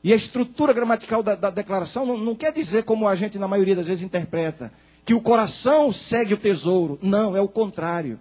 E 0.02 0.12
a 0.12 0.16
estrutura 0.16 0.72
gramatical 0.72 1.22
da, 1.22 1.36
da 1.36 1.50
declaração 1.50 2.04
não, 2.04 2.18
não 2.18 2.34
quer 2.34 2.52
dizer, 2.52 2.84
como 2.84 3.06
a 3.06 3.14
gente 3.14 3.38
na 3.38 3.46
maioria 3.46 3.76
das 3.76 3.86
vezes 3.86 4.02
interpreta, 4.02 4.72
que 5.04 5.14
o 5.14 5.20
coração 5.20 5.92
segue 5.92 6.34
o 6.34 6.38
tesouro. 6.38 6.98
Não, 7.00 7.36
é 7.36 7.40
o 7.40 7.48
contrário. 7.48 8.18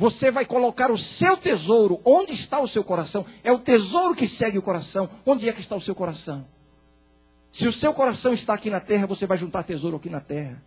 Você 0.00 0.30
vai 0.30 0.46
colocar 0.46 0.90
o 0.90 0.96
seu 0.96 1.36
tesouro. 1.36 2.00
Onde 2.06 2.32
está 2.32 2.58
o 2.58 2.66
seu 2.66 2.82
coração? 2.82 3.26
É 3.44 3.52
o 3.52 3.58
tesouro 3.58 4.14
que 4.14 4.26
segue 4.26 4.56
o 4.56 4.62
coração. 4.62 5.10
Onde 5.26 5.46
é 5.46 5.52
que 5.52 5.60
está 5.60 5.76
o 5.76 5.80
seu 5.80 5.94
coração? 5.94 6.42
Se 7.52 7.68
o 7.68 7.72
seu 7.72 7.92
coração 7.92 8.32
está 8.32 8.54
aqui 8.54 8.70
na 8.70 8.80
terra, 8.80 9.06
você 9.06 9.26
vai 9.26 9.36
juntar 9.36 9.62
tesouro 9.62 9.98
aqui 9.98 10.08
na 10.08 10.22
terra. 10.22 10.62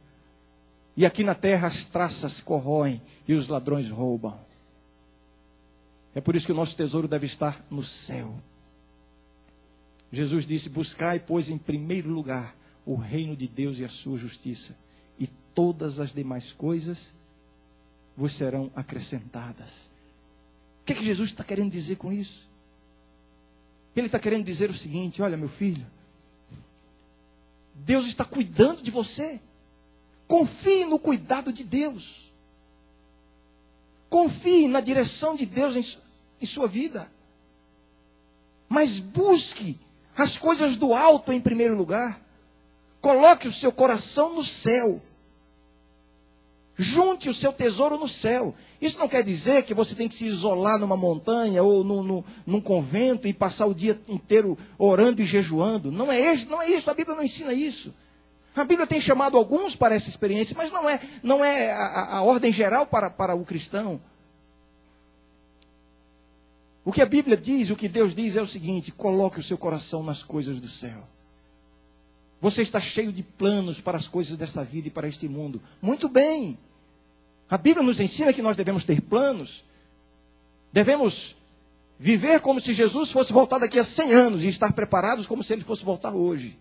E 0.96 1.04
aqui 1.04 1.24
na 1.24 1.34
terra 1.34 1.68
as 1.68 1.84
traças 1.84 2.42
corroem 2.42 3.02
e 3.28 3.34
os 3.34 3.48
ladrões 3.48 3.90
roubam. 3.90 4.40
É 6.14 6.22
por 6.22 6.36
isso 6.36 6.46
que 6.46 6.52
o 6.52 6.56
nosso 6.56 6.76
tesouro 6.76 7.08
deve 7.08 7.26
estar 7.26 7.60
no 7.72 7.84
céu. 7.84 8.36
Jesus 10.12 10.46
disse: 10.46 10.70
Buscai, 10.70 11.20
pois, 11.20 11.50
em 11.50 11.58
primeiro 11.58 12.08
lugar 12.08 12.56
o 12.86 12.94
reino 12.94 13.36
de 13.36 13.48
Deus 13.48 13.80
e 13.80 13.84
a 13.84 13.90
sua 13.90 14.16
justiça, 14.16 14.76
e 15.18 15.26
todas 15.26 16.00
as 16.00 16.14
demais 16.14 16.52
coisas 16.52 17.16
vos 18.16 18.34
serão 18.34 18.72
acrescentadas. 18.76 19.90
O 20.82 20.86
que, 20.86 20.94
é 20.94 20.96
que 20.96 21.06
Jesus 21.06 21.30
está 21.30 21.44
querendo 21.44 21.72
dizer 21.72 21.96
com 21.96 22.12
isso? 22.12 22.48
Ele 23.96 24.08
está 24.08 24.20
querendo 24.20 24.46
dizer 24.46 24.70
o 24.70 24.74
seguinte: 24.74 25.22
olha, 25.22 25.38
meu 25.38 25.50
filho, 25.50 25.86
Deus 27.74 28.06
está 28.06 28.26
cuidando 28.26 28.82
de 28.82 28.92
você. 28.92 29.40
Confie 30.28 30.86
no 30.86 30.98
cuidado 30.98 31.52
de 31.52 31.64
Deus. 31.64 32.34
Confie 34.10 34.68
na 34.68 34.82
direção 34.82 35.36
de 35.36 35.46
Deus 35.46 35.76
em, 35.76 35.98
em 36.42 36.46
sua 36.46 36.68
vida. 36.68 37.12
Mas 38.68 39.00
busque 39.00 39.78
as 40.16 40.38
coisas 40.38 40.76
do 40.76 40.94
alto 40.94 41.32
em 41.32 41.42
primeiro 41.42 41.76
lugar. 41.76 42.22
Coloque 43.02 43.48
o 43.48 43.52
seu 43.52 43.72
coração 43.72 44.36
no 44.36 44.44
céu. 44.44 45.02
Junte 46.78 47.30
o 47.30 47.34
seu 47.34 47.54
tesouro 47.54 47.98
no 47.98 48.08
céu. 48.08 48.56
Isso 48.82 48.98
não 48.98 49.08
quer 49.08 49.24
dizer 49.24 49.64
que 49.64 49.74
você 49.74 49.94
tem 49.94 50.08
que 50.08 50.16
se 50.16 50.26
isolar 50.26 50.80
numa 50.80 50.98
montanha 50.98 51.62
ou 51.62 51.84
no, 51.84 52.04
no, 52.04 52.26
num 52.46 52.60
convento 52.60 53.28
e 53.28 53.34
passar 53.34 53.68
o 53.68 53.76
dia 53.76 54.00
inteiro 54.08 54.58
orando 54.78 55.22
e 55.22 55.26
jejuando. 55.26 55.92
Não 55.92 56.12
é, 56.12 56.36
não 56.46 56.62
é 56.62 56.70
isso. 56.70 56.90
A 56.90 56.94
Bíblia 56.94 57.16
não 57.16 57.24
ensina 57.24 57.54
isso. 57.54 57.94
A 58.56 58.64
Bíblia 58.64 58.86
tem 58.88 59.00
chamado 59.00 59.38
alguns 59.38 59.76
para 59.76 59.96
essa 59.96 60.10
experiência, 60.10 60.56
mas 60.58 60.72
não 60.72 60.90
é, 60.90 61.00
não 61.24 61.46
é 61.46 61.72
a, 61.72 62.18
a 62.18 62.22
ordem 62.24 62.52
geral 62.52 62.86
para, 62.86 63.10
para 63.10 63.36
o 63.36 63.46
cristão. 63.46 64.02
O 66.86 66.92
que 66.92 67.02
a 67.02 67.06
Bíblia 67.06 67.38
diz, 67.38 67.70
o 67.70 67.76
que 67.76 67.88
Deus 67.88 68.14
diz 68.14 68.36
é 68.36 68.42
o 68.42 68.48
seguinte: 68.48 68.92
coloque 68.92 69.40
o 69.40 69.44
seu 69.44 69.58
coração 69.58 70.04
nas 70.04 70.22
coisas 70.22 70.60
do 70.60 70.68
céu. 70.68 71.08
Você 72.44 72.62
está 72.62 72.82
cheio 72.82 73.10
de 73.14 73.24
planos 73.24 73.80
para 73.80 73.98
as 73.98 74.06
coisas 74.06 74.36
desta 74.36 74.66
vida 74.66 74.90
e 74.90 74.92
para 74.92 75.08
este 75.08 75.30
mundo. 75.30 75.62
Muito 75.82 76.10
bem. 76.10 76.58
A 77.50 77.58
Bíblia 77.58 77.82
nos 77.82 78.02
ensina 78.02 78.34
que 78.34 78.42
nós 78.42 78.58
devemos 78.58 78.84
ter 78.84 79.00
planos. 79.00 79.64
Devemos 80.70 81.38
viver 81.98 82.42
como 82.42 82.60
se 82.60 82.74
Jesus 82.74 83.14
fosse 83.14 83.32
voltar 83.32 83.60
daqui 83.60 83.80
a 83.80 83.84
100 83.86 84.12
anos 84.12 84.44
e 84.44 84.50
estar 84.50 84.74
preparados 84.74 85.26
como 85.26 85.42
se 85.42 85.54
ele 85.54 85.64
fosse 85.64 85.86
voltar 85.86 86.14
hoje. 86.14 86.60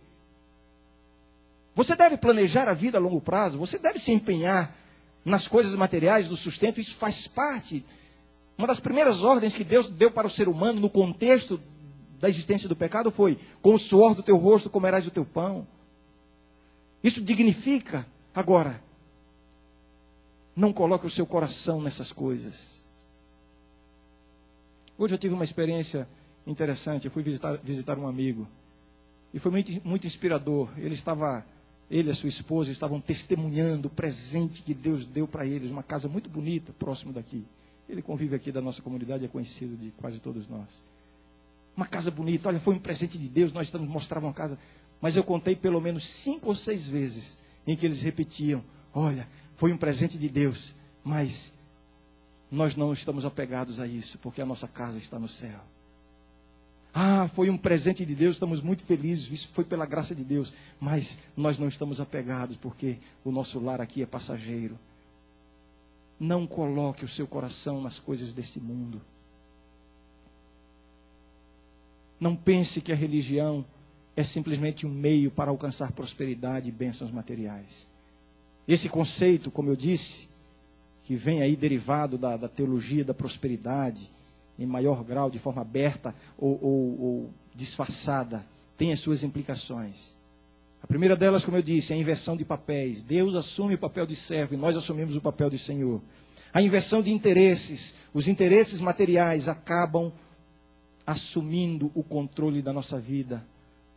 Você 1.75 1.97
deve 1.97 2.17
planejar 2.17 2.69
a 2.69 2.75
vida 2.75 2.99
a 2.99 3.01
longo 3.01 3.21
prazo, 3.21 3.59
você 3.59 3.77
deve 3.77 3.99
se 3.99 4.13
empenhar 4.13 4.73
nas 5.25 5.49
coisas 5.49 5.75
materiais, 5.75 6.29
do 6.29 6.37
sustento, 6.37 6.81
isso 6.81 6.95
faz 6.95 7.27
parte. 7.27 7.85
Uma 8.57 8.69
das 8.69 8.79
primeiras 8.79 9.25
ordens 9.25 9.53
que 9.53 9.65
Deus 9.65 9.91
deu 9.91 10.13
para 10.13 10.29
o 10.29 10.31
ser 10.31 10.47
humano 10.47 10.81
no 10.81 10.89
contexto 10.89 11.61
da 12.23 12.29
existência 12.29 12.69
do 12.69 12.77
pecado 12.77 13.11
foi: 13.11 13.37
com 13.61 13.75
o 13.75 13.79
suor 13.79 14.15
do 14.15 14.23
teu 14.23 14.37
rosto 14.37 14.71
comerás 14.71 15.05
o 15.05 15.11
teu 15.11 15.25
pão. 15.25 15.67
Isso 17.03 17.21
dignifica. 17.21 18.07
Agora, 18.33 18.81
não 20.55 20.73
coloque 20.73 21.05
o 21.05 21.11
seu 21.11 21.27
coração 21.27 21.83
nessas 21.83 22.13
coisas. 22.13 22.81
Hoje 24.97 25.15
eu 25.15 25.19
tive 25.19 25.35
uma 25.35 25.43
experiência 25.43 26.07
interessante. 26.47 27.07
Eu 27.07 27.11
fui 27.11 27.25
visitar, 27.25 27.57
visitar 27.57 27.99
um 27.99 28.07
amigo. 28.07 28.47
E 29.35 29.41
foi 29.41 29.51
muito, 29.51 29.73
muito 29.85 30.07
inspirador. 30.07 30.71
Ele 30.77 30.95
estava, 30.95 31.45
ele 31.91 32.09
e 32.09 32.13
a 32.13 32.15
sua 32.15 32.29
esposa 32.29 32.71
estavam 32.71 33.01
testemunhando 33.01 33.89
o 33.89 33.91
presente 33.91 34.63
que 34.63 34.73
Deus 34.73 35.07
deu 35.07 35.27
para 35.27 35.45
eles. 35.45 35.73
Uma 35.73 35.83
casa 35.83 36.09
muito 36.09 36.31
bonita, 36.31 36.73
próximo 36.79 37.13
daqui. 37.13 37.45
Ele 37.89 38.01
convive 38.01 38.37
aqui 38.37 38.53
da 38.53 38.61
nossa 38.61 38.81
comunidade, 38.81 39.25
é 39.25 39.29
conhecido 39.29 39.77
de 39.77 39.91
quase 39.91 40.21
todos 40.21 40.47
nós. 40.47 40.92
Uma 41.77 41.87
casa 41.87 42.11
bonita, 42.11 42.49
olha, 42.49 42.61
foi 42.61 42.75
um 42.75 42.79
presente 42.79 43.19
de 43.19 43.29
Deus, 43.29 43.53
nós 43.53 43.69
estamos 43.69 43.89
mostrando 43.89 44.25
uma 44.25 44.33
casa. 44.33 44.59
Mas 45.01 45.17
eu 45.17 45.25
contei 45.25 45.57
pelo 45.57 45.81
menos 45.81 46.07
cinco 46.07 46.49
ou 46.49 46.55
seis 46.55 46.87
vezes 46.87 47.37
em 47.67 47.77
que 47.77 47.87
eles 47.87 48.03
repetiam: 48.03 48.63
olha, 48.95 49.29
foi 49.57 49.73
um 49.73 49.77
presente 49.77 50.19
de 50.19 50.29
Deus, 50.29 50.75
mas 51.03 51.53
nós 52.51 52.77
não 52.77 52.93
estamos 52.93 53.25
apegados 53.25 53.81
a 53.81 53.87
isso, 53.87 54.19
porque 54.19 54.43
a 54.43 54.47
nossa 54.47 54.69
casa 54.69 54.99
está 54.99 55.19
no 55.19 55.29
céu. 55.29 55.59
Ah, 56.95 57.27
foi 57.29 57.49
um 57.49 57.57
presente 57.57 58.05
de 58.05 58.15
Deus, 58.15 58.37
estamos 58.37 58.61
muito 58.61 58.85
felizes, 58.85 59.31
isso 59.33 59.49
foi 59.53 59.65
pela 59.65 59.87
graça 59.87 60.15
de 60.15 60.23
Deus, 60.23 60.53
mas 60.79 61.17
nós 61.35 61.59
não 61.59 61.67
estamos 61.67 62.01
apegados, 62.01 62.57
porque 62.57 62.99
o 63.25 63.31
nosso 63.31 63.59
lar 63.59 63.81
aqui 63.81 64.03
é 64.03 64.07
passageiro. 64.07 64.79
Não 66.21 66.47
coloque 66.47 67.05
o 67.05 67.09
seu 67.09 67.27
coração 67.27 67.81
nas 67.81 67.99
coisas 67.99 68.33
deste 68.33 68.61
mundo. 68.61 69.01
Não 72.23 72.37
pense 72.37 72.81
que 72.81 72.93
a 72.93 72.95
religião 72.95 73.65
é 74.17 74.23
simplesmente 74.23 74.87
um 74.87 74.91
meio 74.91 75.29
para 75.29 75.51
alcançar 75.51 75.91
prosperidade 75.91 76.69
e 76.69 76.73
bênçãos 76.73 77.11
materiais. 77.11 77.89
Esse 78.69 78.89
conceito, 78.89 79.51
como 79.51 79.69
eu 79.69 79.75
disse, 79.75 80.29
que 81.03 81.17
vem 81.17 81.43
aí 81.43 81.57
derivado 81.57 82.17
da, 82.17 82.37
da 82.37 82.49
teologia 82.49 83.05
da 83.05 83.13
prosperidade, 83.13 84.09
em 84.57 84.65
maior 84.65 85.03
grau, 85.03 85.33
de 85.33 85.41
forma 85.41 85.63
aberta 85.63 86.15
ou, 86.39 86.57
ou, 86.63 87.01
ou 87.01 87.31
disfarçada, 87.57 88.47
tem 88.77 88.93
as 88.93 89.01
suas 89.01 89.25
implicações. 89.25 90.15
A 90.81 90.87
primeira 90.87 91.17
delas, 91.17 91.45
como 91.45 91.57
eu 91.57 91.63
disse, 91.63 91.93
é 91.93 91.97
a 91.97 91.99
inversão 91.99 92.37
de 92.37 92.45
papéis. 92.45 93.03
Deus 93.03 93.35
assume 93.35 93.75
o 93.75 93.79
papel 93.79 94.07
de 94.07 94.15
servo 94.15 94.55
e 94.55 94.57
nós 94.57 94.77
assumimos 94.77 95.17
o 95.17 95.21
papel 95.21 95.51
de 95.51 95.59
Senhor. 95.59 96.01
A 96.55 96.63
inversão 96.63 97.03
de 97.03 97.11
interesses. 97.11 97.97
Os 98.15 98.29
interesses 98.29 98.79
materiais 98.79 99.49
acabam 99.49 100.13
assumindo 101.07 101.91
o 101.95 102.03
controle 102.03 102.63
da 102.63 102.73
nossa 102.73 102.99
vida, 102.99 103.45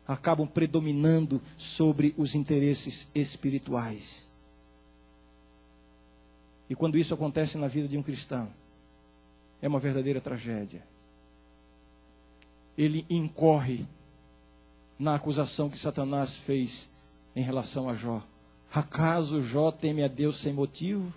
acabam 0.07 0.47
predominando 0.47 1.41
sobre 1.57 2.13
os 2.17 2.35
interesses 2.35 3.07
espirituais. 3.13 4.27
E 6.69 6.75
quando 6.75 6.97
isso 6.97 7.13
acontece 7.13 7.57
na 7.57 7.67
vida 7.67 7.87
de 7.87 7.97
um 7.97 8.03
cristão, 8.03 8.49
é 9.61 9.67
uma 9.67 9.79
verdadeira 9.79 10.19
tragédia. 10.19 10.83
ele 12.77 13.05
incorre 13.09 13.85
na 14.99 15.15
acusação 15.15 15.69
que 15.69 15.79
Satanás 15.79 16.35
fez 16.35 16.89
em 17.35 17.41
relação 17.41 17.89
a 17.89 17.95
Jó. 17.95 18.23
Acaso 18.73 19.41
Jó 19.41 19.71
teme 19.71 20.03
a 20.03 20.07
Deus 20.07 20.37
sem 20.37 20.53
motivo? 20.53 21.13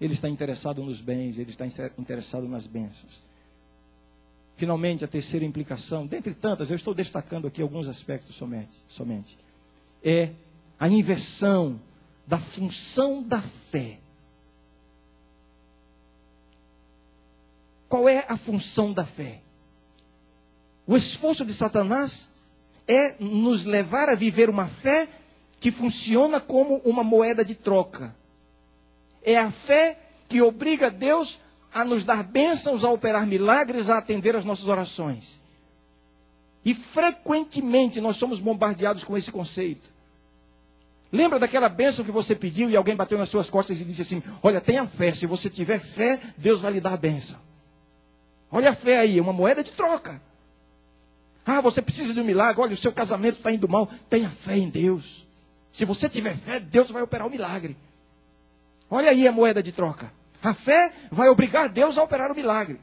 Ele 0.00 0.14
está 0.14 0.28
interessado 0.28 0.82
nos 0.82 1.00
bens, 1.00 1.38
ele 1.38 1.50
está 1.50 1.66
interessado 1.98 2.48
nas 2.48 2.66
bênçãos. 2.66 3.22
Finalmente, 4.60 5.02
a 5.06 5.08
terceira 5.08 5.42
implicação, 5.42 6.06
dentre 6.06 6.34
tantas, 6.34 6.68
eu 6.68 6.76
estou 6.76 6.92
destacando 6.92 7.46
aqui 7.46 7.62
alguns 7.62 7.88
aspectos 7.88 8.34
somente, 8.34 8.84
somente 8.86 9.38
é 10.04 10.32
a 10.78 10.86
inversão 10.86 11.80
da 12.26 12.38
função 12.38 13.22
da 13.22 13.40
fé. 13.40 13.98
Qual 17.88 18.06
é 18.06 18.26
a 18.28 18.36
função 18.36 18.92
da 18.92 19.06
fé? 19.06 19.40
O 20.86 20.94
esforço 20.94 21.42
de 21.42 21.54
Satanás 21.54 22.28
é 22.86 23.14
nos 23.18 23.64
levar 23.64 24.10
a 24.10 24.14
viver 24.14 24.50
uma 24.50 24.66
fé 24.66 25.08
que 25.58 25.70
funciona 25.70 26.38
como 26.38 26.82
uma 26.84 27.02
moeda 27.02 27.42
de 27.42 27.54
troca. 27.54 28.14
É 29.22 29.38
a 29.38 29.50
fé 29.50 29.98
que 30.28 30.42
obriga 30.42 30.90
Deus 30.90 31.40
a 31.72 31.84
nos 31.84 32.04
dar 32.04 32.22
bênçãos, 32.22 32.84
a 32.84 32.90
operar 32.90 33.26
milagres, 33.26 33.88
a 33.88 33.98
atender 33.98 34.34
às 34.36 34.44
nossas 34.44 34.66
orações. 34.66 35.40
E 36.64 36.74
frequentemente 36.74 38.00
nós 38.00 38.16
somos 38.16 38.40
bombardeados 38.40 39.04
com 39.04 39.16
esse 39.16 39.30
conceito. 39.30 39.90
Lembra 41.12 41.38
daquela 41.38 41.68
bênção 41.68 42.04
que 42.04 42.10
você 42.10 42.36
pediu 42.36 42.70
e 42.70 42.76
alguém 42.76 42.94
bateu 42.94 43.18
nas 43.18 43.28
suas 43.28 43.50
costas 43.50 43.80
e 43.80 43.84
disse 43.84 44.02
assim: 44.02 44.22
Olha, 44.42 44.60
tenha 44.60 44.86
fé, 44.86 45.12
se 45.14 45.26
você 45.26 45.50
tiver 45.50 45.80
fé, 45.80 46.20
Deus 46.36 46.60
vai 46.60 46.72
lhe 46.72 46.80
dar 46.80 46.94
a 46.94 46.96
bênção. 46.96 47.38
Olha 48.50 48.70
a 48.70 48.74
fé 48.74 48.98
aí, 48.98 49.18
é 49.18 49.22
uma 49.22 49.32
moeda 49.32 49.62
de 49.62 49.72
troca. 49.72 50.20
Ah, 51.44 51.60
você 51.60 51.80
precisa 51.82 52.14
de 52.14 52.20
um 52.20 52.24
milagre, 52.24 52.60
olha, 52.60 52.74
o 52.74 52.76
seu 52.76 52.92
casamento 52.92 53.38
está 53.38 53.50
indo 53.50 53.68
mal. 53.68 53.88
Tenha 54.08 54.28
fé 54.28 54.56
em 54.56 54.68
Deus. 54.68 55.26
Se 55.72 55.84
você 55.84 56.08
tiver 56.08 56.36
fé, 56.36 56.60
Deus 56.60 56.90
vai 56.90 57.02
operar 57.02 57.26
o 57.26 57.30
milagre. 57.30 57.76
Olha 58.88 59.10
aí 59.10 59.26
a 59.26 59.32
moeda 59.32 59.62
de 59.62 59.72
troca. 59.72 60.12
A 60.42 60.54
fé 60.54 60.92
vai 61.10 61.28
obrigar 61.28 61.68
Deus 61.68 61.98
a 61.98 62.02
operar 62.02 62.32
o 62.32 62.34
milagre. 62.34 62.80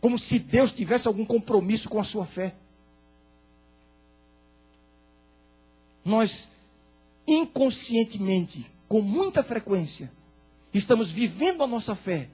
Como 0.00 0.18
se 0.18 0.38
Deus 0.38 0.72
tivesse 0.72 1.06
algum 1.06 1.24
compromisso 1.24 1.88
com 1.88 2.00
a 2.00 2.04
sua 2.04 2.26
fé. 2.26 2.54
Nós, 6.04 6.48
inconscientemente, 7.26 8.70
com 8.88 9.00
muita 9.00 9.42
frequência, 9.42 10.10
estamos 10.72 11.10
vivendo 11.10 11.62
a 11.62 11.66
nossa 11.66 11.94
fé 11.94 12.28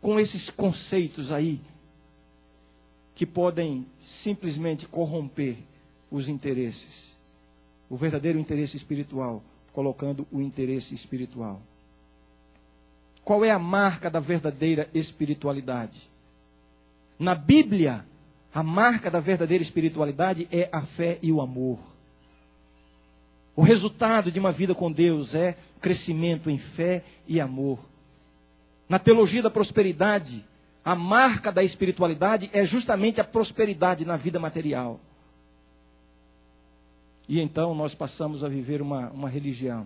com 0.00 0.18
esses 0.20 0.48
conceitos 0.48 1.32
aí 1.32 1.60
que 3.14 3.26
podem 3.26 3.86
simplesmente 3.98 4.86
corromper 4.86 5.56
os 6.10 6.28
interesses. 6.28 7.16
O 7.88 7.96
verdadeiro 7.96 8.38
interesse 8.38 8.76
espiritual, 8.76 9.42
colocando 9.72 10.26
o 10.30 10.40
interesse 10.40 10.94
espiritual. 10.94 11.60
Qual 13.26 13.44
é 13.44 13.50
a 13.50 13.58
marca 13.58 14.08
da 14.08 14.20
verdadeira 14.20 14.88
espiritualidade? 14.94 16.08
Na 17.18 17.34
Bíblia, 17.34 18.06
a 18.54 18.62
marca 18.62 19.10
da 19.10 19.18
verdadeira 19.18 19.64
espiritualidade 19.64 20.46
é 20.52 20.68
a 20.70 20.80
fé 20.80 21.18
e 21.20 21.32
o 21.32 21.40
amor. 21.40 21.80
O 23.56 23.62
resultado 23.62 24.30
de 24.30 24.38
uma 24.38 24.52
vida 24.52 24.76
com 24.76 24.92
Deus 24.92 25.34
é 25.34 25.58
crescimento 25.80 26.48
em 26.48 26.56
fé 26.56 27.02
e 27.26 27.40
amor. 27.40 27.80
Na 28.88 28.96
teologia 28.96 29.42
da 29.42 29.50
prosperidade, 29.50 30.46
a 30.84 30.94
marca 30.94 31.50
da 31.50 31.64
espiritualidade 31.64 32.48
é 32.52 32.64
justamente 32.64 33.20
a 33.20 33.24
prosperidade 33.24 34.04
na 34.04 34.16
vida 34.16 34.38
material. 34.38 35.00
E 37.28 37.40
então 37.40 37.74
nós 37.74 37.92
passamos 37.92 38.44
a 38.44 38.48
viver 38.48 38.80
uma, 38.80 39.10
uma 39.10 39.28
religião 39.28 39.84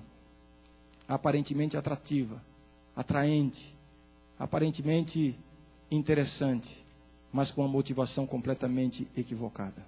aparentemente 1.09 1.75
atrativa, 1.75 2.50
atraente, 3.01 3.75
aparentemente 4.39 5.39
interessante, 5.91 6.85
mas 7.33 7.51
com 7.51 7.63
uma 7.63 7.69
motivação 7.69 8.27
completamente 8.27 9.09
equivocada. 9.17 9.83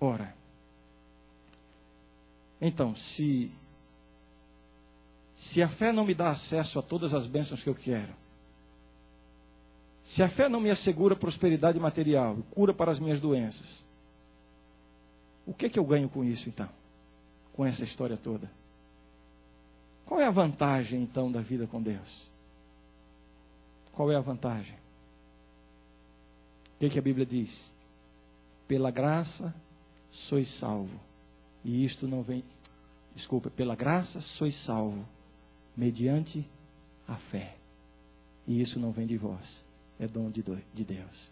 Ora, 0.00 0.34
então, 2.60 2.96
se 2.96 3.50
se 5.36 5.62
a 5.62 5.68
fé 5.68 5.92
não 5.92 6.04
me 6.04 6.14
dá 6.14 6.30
acesso 6.30 6.78
a 6.78 6.82
todas 6.82 7.14
as 7.14 7.26
bênçãos 7.26 7.62
que 7.62 7.68
eu 7.68 7.74
quero, 7.74 8.14
se 10.02 10.22
a 10.22 10.28
fé 10.28 10.48
não 10.48 10.60
me 10.60 10.70
assegura 10.70 11.14
prosperidade 11.14 11.78
material, 11.78 12.38
cura 12.50 12.74
para 12.74 12.90
as 12.90 12.98
minhas 12.98 13.20
doenças, 13.20 13.86
o 15.46 15.54
que 15.54 15.66
é 15.66 15.68
que 15.68 15.78
eu 15.78 15.84
ganho 15.84 16.08
com 16.08 16.24
isso 16.24 16.48
então? 16.48 16.68
Com 17.52 17.64
essa 17.64 17.84
história 17.84 18.16
toda? 18.16 18.50
Qual 20.06 20.20
é 20.20 20.26
a 20.26 20.30
vantagem, 20.30 21.02
então, 21.02 21.30
da 21.30 21.40
vida 21.40 21.66
com 21.66 21.82
Deus? 21.82 22.30
Qual 23.92 24.10
é 24.10 24.16
a 24.16 24.20
vantagem? 24.20 24.76
O 26.74 26.78
que, 26.80 26.90
que 26.90 26.98
a 26.98 27.02
Bíblia 27.02 27.24
diz? 27.24 27.72
Pela 28.66 28.90
graça 28.90 29.54
sois 30.10 30.48
salvo. 30.48 30.98
E 31.64 31.84
isto 31.84 32.06
não 32.06 32.22
vem. 32.22 32.44
Desculpa, 33.14 33.48
pela 33.50 33.74
graça 33.74 34.20
sois 34.20 34.54
salvo, 34.54 35.06
mediante 35.76 36.46
a 37.06 37.14
fé. 37.14 37.56
E 38.46 38.60
isso 38.60 38.78
não 38.78 38.90
vem 38.90 39.06
de 39.06 39.16
vós, 39.16 39.64
é 39.98 40.06
dom 40.06 40.30
de 40.30 40.84
Deus. 40.84 41.30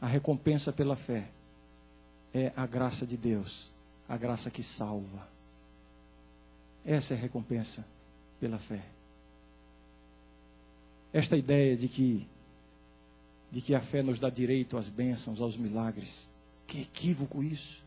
A 0.00 0.06
recompensa 0.06 0.72
pela 0.72 0.96
fé 0.96 1.28
é 2.32 2.52
a 2.56 2.66
graça 2.66 3.06
de 3.06 3.16
Deus, 3.16 3.70
a 4.08 4.16
graça 4.16 4.50
que 4.50 4.62
salva. 4.62 5.28
Essa 6.84 7.14
é 7.14 7.16
a 7.16 7.20
recompensa 7.20 7.84
pela 8.40 8.58
fé. 8.58 8.80
Esta 11.12 11.36
ideia 11.36 11.76
de 11.76 11.88
que 11.88 12.26
de 13.50 13.60
que 13.60 13.74
a 13.74 13.80
fé 13.80 14.02
nos 14.02 14.20
dá 14.20 14.30
direito 14.30 14.76
às 14.76 14.88
bênçãos, 14.88 15.40
aos 15.40 15.56
milagres. 15.56 16.28
Que 16.66 16.82
equívoco 16.82 17.42
isso. 17.42 17.82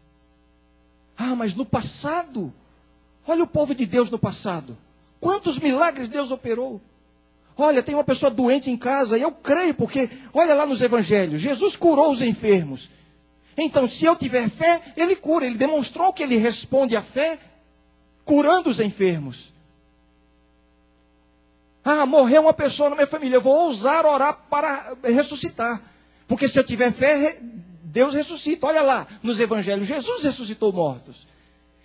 Ah, 1.17 1.35
mas 1.35 1.55
no 1.55 1.65
passado, 1.65 2.53
olha 3.25 3.43
o 3.43 3.47
povo 3.47 3.73
de 3.73 3.85
Deus 3.85 4.09
no 4.09 4.19
passado. 4.19 4.77
Quantos 5.21 5.57
milagres 5.57 6.09
Deus 6.09 6.31
operou? 6.31 6.81
Olha, 7.55 7.83
tem 7.83 7.95
uma 7.95 8.03
pessoa 8.03 8.29
doente 8.29 8.69
em 8.69 8.75
casa, 8.75 9.17
e 9.17 9.21
eu 9.21 9.31
creio, 9.31 9.75
porque, 9.75 10.09
olha 10.33 10.55
lá 10.55 10.65
nos 10.65 10.81
evangelhos, 10.81 11.39
Jesus 11.39 11.75
curou 11.75 12.11
os 12.11 12.21
enfermos. 12.21 12.89
Então, 13.55 13.87
se 13.87 14.05
eu 14.05 14.15
tiver 14.15 14.49
fé, 14.49 14.81
ele 14.97 15.15
cura. 15.15 15.45
Ele 15.45 15.57
demonstrou 15.57 16.11
que 16.11 16.23
ele 16.23 16.35
responde 16.35 16.95
à 16.95 17.01
fé 17.01 17.39
curando 18.25 18.69
os 18.69 18.79
enfermos. 18.79 19.53
Ah, 21.83 22.05
morreu 22.05 22.43
uma 22.43 22.53
pessoa 22.53 22.89
na 22.89 22.95
minha 22.95 23.07
família, 23.07 23.37
eu 23.37 23.41
vou 23.41 23.65
ousar 23.65 24.05
orar 24.05 24.45
para 24.49 24.95
ressuscitar. 25.03 25.81
Porque 26.27 26.47
se 26.47 26.57
eu 26.57 26.63
tiver 26.63 26.91
fé, 26.91 27.37
Deus 27.83 28.13
ressuscita. 28.13 28.65
Olha 28.65 28.81
lá, 28.81 29.07
nos 29.21 29.39
evangelhos, 29.39 29.87
Jesus 29.87 30.23
ressuscitou 30.23 30.71
mortos. 30.71 31.27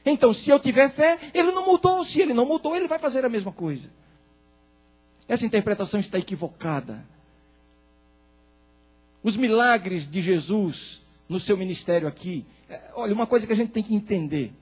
Então, 0.06 0.32
se 0.32 0.50
eu 0.50 0.58
tiver 0.58 0.88
fé, 0.88 1.18
ele 1.34 1.50
não 1.50 1.66
mudou. 1.66 2.04
Se 2.04 2.20
ele 2.20 2.32
não 2.32 2.46
mudou, 2.46 2.76
ele 2.76 2.86
vai 2.86 2.98
fazer 2.98 3.24
a 3.24 3.28
mesma 3.28 3.52
coisa. 3.52 3.90
Essa 5.28 5.44
interpretação 5.44 6.00
está 6.00 6.18
equivocada. 6.18 7.04
Os 9.22 9.36
milagres 9.36 10.08
de 10.08 10.22
Jesus 10.22 11.02
no 11.28 11.38
seu 11.38 11.56
ministério 11.56 12.08
aqui, 12.08 12.46
é, 12.70 12.80
olha, 12.94 13.12
uma 13.12 13.26
coisa 13.26 13.46
que 13.46 13.52
a 13.52 13.56
gente 13.56 13.72
tem 13.72 13.82
que 13.82 13.94
entender. 13.94 14.52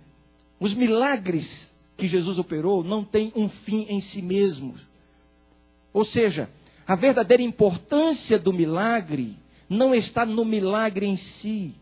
Os 0.59 0.75
milagres 0.75 1.71
que 1.97 2.07
Jesus 2.07 2.39
operou 2.39 2.85
não 2.85 3.05
têm 3.05 3.33
um 3.35 3.49
fim 3.49 3.87
em 3.89 4.01
si 4.01 4.23
mesmos. 4.23 4.87
Ou 5.93 6.05
seja, 6.05 6.49
a 6.87 6.95
verdadeira 6.95 7.43
importância 7.43 8.39
do 8.39 8.53
milagre 8.53 9.37
não 9.69 9.95
está 9.95 10.25
no 10.25 10.45
milagre 10.45 11.07
em 11.07 11.17
si. 11.17 11.75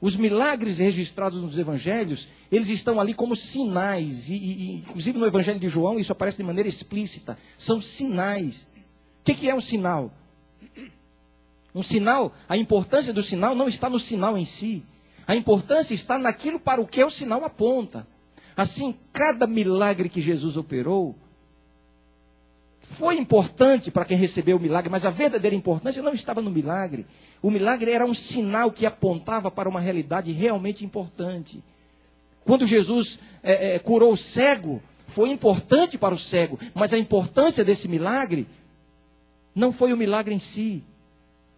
Os 0.00 0.16
milagres 0.16 0.78
registrados 0.78 1.40
nos 1.40 1.58
evangelhos, 1.58 2.28
eles 2.50 2.68
estão 2.68 3.00
ali 3.00 3.14
como 3.14 3.36
sinais, 3.36 4.28
e, 4.28 4.34
e, 4.34 4.72
inclusive 4.78 5.16
no 5.16 5.26
evangelho 5.26 5.60
de 5.60 5.68
João 5.68 5.98
isso 5.98 6.10
aparece 6.10 6.38
de 6.38 6.42
maneira 6.42 6.68
explícita. 6.68 7.38
São 7.56 7.80
sinais. 7.80 8.66
O 9.20 9.24
que, 9.24 9.34
que 9.34 9.48
é 9.48 9.54
um 9.54 9.60
sinal? 9.60 10.12
Um 11.72 11.82
sinal, 11.82 12.34
a 12.48 12.56
importância 12.56 13.12
do 13.12 13.22
sinal 13.22 13.54
não 13.54 13.68
está 13.68 13.88
no 13.88 13.98
sinal 13.98 14.36
em 14.36 14.44
si, 14.44 14.82
a 15.26 15.36
importância 15.36 15.94
está 15.94 16.18
naquilo 16.18 16.58
para 16.58 16.80
o 16.80 16.86
que 16.86 17.02
o 17.02 17.10
sinal 17.10 17.44
aponta. 17.44 18.06
Assim, 18.56 18.94
cada 19.12 19.46
milagre 19.46 20.08
que 20.08 20.20
Jesus 20.20 20.56
operou 20.56 21.16
foi 22.80 23.16
importante 23.16 23.90
para 23.90 24.04
quem 24.04 24.16
recebeu 24.16 24.56
o 24.56 24.60
milagre, 24.60 24.90
mas 24.90 25.04
a 25.06 25.10
verdadeira 25.10 25.56
importância 25.56 26.02
não 26.02 26.12
estava 26.12 26.42
no 26.42 26.50
milagre. 26.50 27.06
O 27.40 27.50
milagre 27.50 27.90
era 27.90 28.04
um 28.04 28.12
sinal 28.12 28.70
que 28.70 28.84
apontava 28.84 29.50
para 29.50 29.68
uma 29.68 29.80
realidade 29.80 30.30
realmente 30.32 30.84
importante. 30.84 31.62
Quando 32.44 32.66
Jesus 32.66 33.18
é, 33.42 33.76
é, 33.76 33.78
curou 33.78 34.12
o 34.12 34.16
cego, 34.16 34.82
foi 35.06 35.30
importante 35.30 35.96
para 35.96 36.14
o 36.14 36.18
cego, 36.18 36.58
mas 36.74 36.92
a 36.92 36.98
importância 36.98 37.64
desse 37.64 37.88
milagre 37.88 38.46
Não 39.54 39.72
foi 39.72 39.92
o 39.92 39.96
milagre 39.96 40.34
em 40.34 40.38
si. 40.38 40.82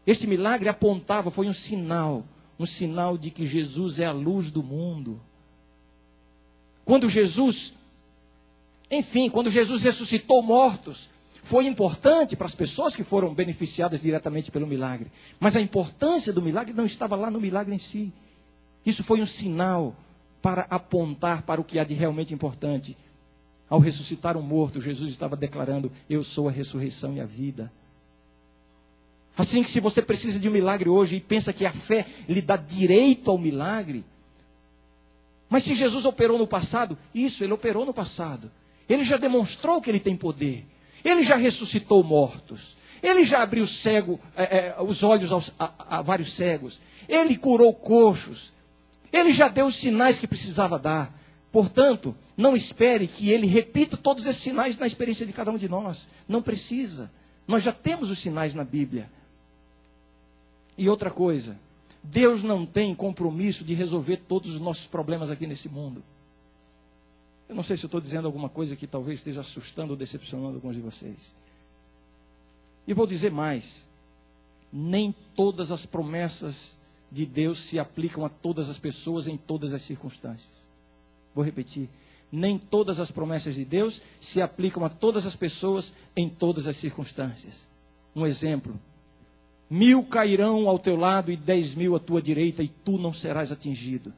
Este 0.07 0.27
milagre 0.27 0.68
apontava, 0.68 1.31
foi 1.31 1.46
um 1.46 1.53
sinal, 1.53 2.24
um 2.58 2.66
sinal 2.66 3.18
de 3.18 3.30
que 3.30 3.46
Jesus 3.46 3.98
é 3.98 4.04
a 4.04 4.12
luz 4.12 4.50
do 4.50 4.62
mundo. 4.62 5.20
Quando 6.84 7.08
Jesus, 7.08 7.72
enfim, 8.90 9.28
quando 9.28 9.50
Jesus 9.50 9.82
ressuscitou 9.82 10.42
mortos, 10.42 11.10
foi 11.42 11.66
importante 11.66 12.36
para 12.36 12.46
as 12.46 12.54
pessoas 12.54 12.96
que 12.96 13.04
foram 13.04 13.34
beneficiadas 13.34 14.00
diretamente 14.00 14.50
pelo 14.50 14.66
milagre. 14.66 15.10
Mas 15.38 15.56
a 15.56 15.60
importância 15.60 16.32
do 16.32 16.40
milagre 16.40 16.72
não 16.72 16.86
estava 16.86 17.16
lá 17.16 17.30
no 17.30 17.40
milagre 17.40 17.74
em 17.74 17.78
si. 17.78 18.12
Isso 18.84 19.02
foi 19.04 19.20
um 19.20 19.26
sinal 19.26 19.94
para 20.40 20.62
apontar 20.70 21.42
para 21.42 21.60
o 21.60 21.64
que 21.64 21.78
há 21.78 21.84
de 21.84 21.94
realmente 21.94 22.34
importante. 22.34 22.96
Ao 23.68 23.78
ressuscitar 23.78 24.36
um 24.36 24.42
morto, 24.42 24.80
Jesus 24.80 25.10
estava 25.10 25.36
declarando: 25.36 25.90
Eu 26.08 26.22
sou 26.22 26.48
a 26.48 26.52
ressurreição 26.52 27.14
e 27.14 27.20
a 27.20 27.24
vida. 27.24 27.72
Assim 29.36 29.62
que 29.62 29.70
se 29.70 29.80
você 29.80 30.00
precisa 30.00 30.38
de 30.38 30.48
um 30.48 30.52
milagre 30.52 30.88
hoje 30.88 31.16
e 31.16 31.20
pensa 31.20 31.52
que 31.52 31.66
a 31.66 31.72
fé 31.72 32.06
lhe 32.28 32.40
dá 32.40 32.56
direito 32.56 33.30
ao 33.30 33.38
milagre, 33.38 34.04
mas 35.48 35.64
se 35.64 35.74
Jesus 35.74 36.04
operou 36.04 36.38
no 36.38 36.46
passado, 36.46 36.96
isso, 37.14 37.44
ele 37.44 37.52
operou 37.52 37.84
no 37.84 37.94
passado. 37.94 38.50
Ele 38.88 39.04
já 39.04 39.16
demonstrou 39.16 39.80
que 39.80 39.90
ele 39.90 40.00
tem 40.00 40.16
poder. 40.16 40.66
Ele 41.04 41.22
já 41.22 41.36
ressuscitou 41.36 42.02
mortos. 42.02 42.76
Ele 43.02 43.24
já 43.24 43.42
abriu 43.42 43.66
cego, 43.66 44.18
é, 44.34 44.42
é, 44.42 44.76
os 44.82 45.02
olhos 45.02 45.30
aos, 45.30 45.52
a, 45.58 45.98
a 45.98 46.02
vários 46.02 46.32
cegos. 46.32 46.80
Ele 47.08 47.36
curou 47.36 47.72
coxos. 47.74 48.52
Ele 49.12 49.32
já 49.32 49.48
deu 49.48 49.66
os 49.66 49.76
sinais 49.76 50.18
que 50.18 50.26
precisava 50.26 50.78
dar. 50.78 51.16
Portanto, 51.52 52.16
não 52.36 52.56
espere 52.56 53.06
que 53.06 53.30
ele 53.30 53.46
repita 53.46 53.96
todos 53.96 54.26
esses 54.26 54.42
sinais 54.42 54.78
na 54.78 54.86
experiência 54.86 55.26
de 55.26 55.32
cada 55.32 55.50
um 55.50 55.58
de 55.58 55.68
nós. 55.68 56.08
Não 56.26 56.42
precisa. 56.42 57.10
Nós 57.46 57.62
já 57.62 57.72
temos 57.72 58.10
os 58.10 58.18
sinais 58.18 58.54
na 58.54 58.64
Bíblia. 58.64 59.08
E 60.76 60.88
outra 60.88 61.10
coisa, 61.10 61.58
Deus 62.02 62.42
não 62.42 62.66
tem 62.66 62.94
compromisso 62.94 63.64
de 63.64 63.74
resolver 63.74 64.18
todos 64.18 64.54
os 64.54 64.60
nossos 64.60 64.87
problemas 64.87 65.30
aqui 65.30 65.46
nesse 65.46 65.68
mundo. 65.68 66.02
Eu 67.48 67.54
não 67.54 67.62
sei 67.62 67.76
se 67.76 67.87
estou 67.87 68.00
dizendo 68.00 68.26
alguma 68.26 68.48
coisa 68.48 68.74
que 68.74 68.87
talvez 68.87 69.18
esteja 69.18 69.40
assustando 69.40 69.92
ou 69.92 69.96
decepcionando 69.96 70.56
alguns 70.56 70.74
de 70.74 70.80
vocês. 70.80 71.34
E 72.87 72.92
vou 72.92 73.06
dizer 73.06 73.30
mais: 73.30 73.87
nem 74.72 75.14
todas 75.34 75.70
as 75.70 75.87
promessas 75.87 76.74
de 77.10 77.24
Deus 77.24 77.58
se 77.58 77.78
aplicam 77.78 78.24
a 78.24 78.28
todas 78.28 78.68
as 78.68 78.78
pessoas 78.78 79.28
em 79.28 79.37
todas 79.37 79.72
as 79.72 79.82
circunstâncias. 79.82 80.64
Vou 81.34 81.44
repetir: 81.44 81.88
nem 82.30 82.58
todas 82.58 82.98
as 82.98 83.10
promessas 83.10 83.54
de 83.54 83.64
Deus 83.64 84.02
se 84.20 84.42
aplicam 84.42 84.84
a 84.84 84.88
todas 84.88 85.26
as 85.26 85.37
pessoas 85.37 85.94
em 86.16 86.28
todas 86.28 86.66
as 86.66 86.76
circunstâncias. 86.76 87.66
Um 88.16 88.26
exemplo: 88.26 88.78
mil 89.74 90.04
cairão 90.04 90.68
ao 90.68 90.78
teu 90.78 90.94
lado 90.94 91.32
e 91.32 91.37
dez 91.37 91.74
mil 91.74 91.96
à 91.96 91.98
tua 91.98 92.22
direita, 92.22 92.62
e 92.62 92.68
tu 92.68 92.96
não 92.96 93.12
serás 93.12 93.50
atingido. 93.50 94.12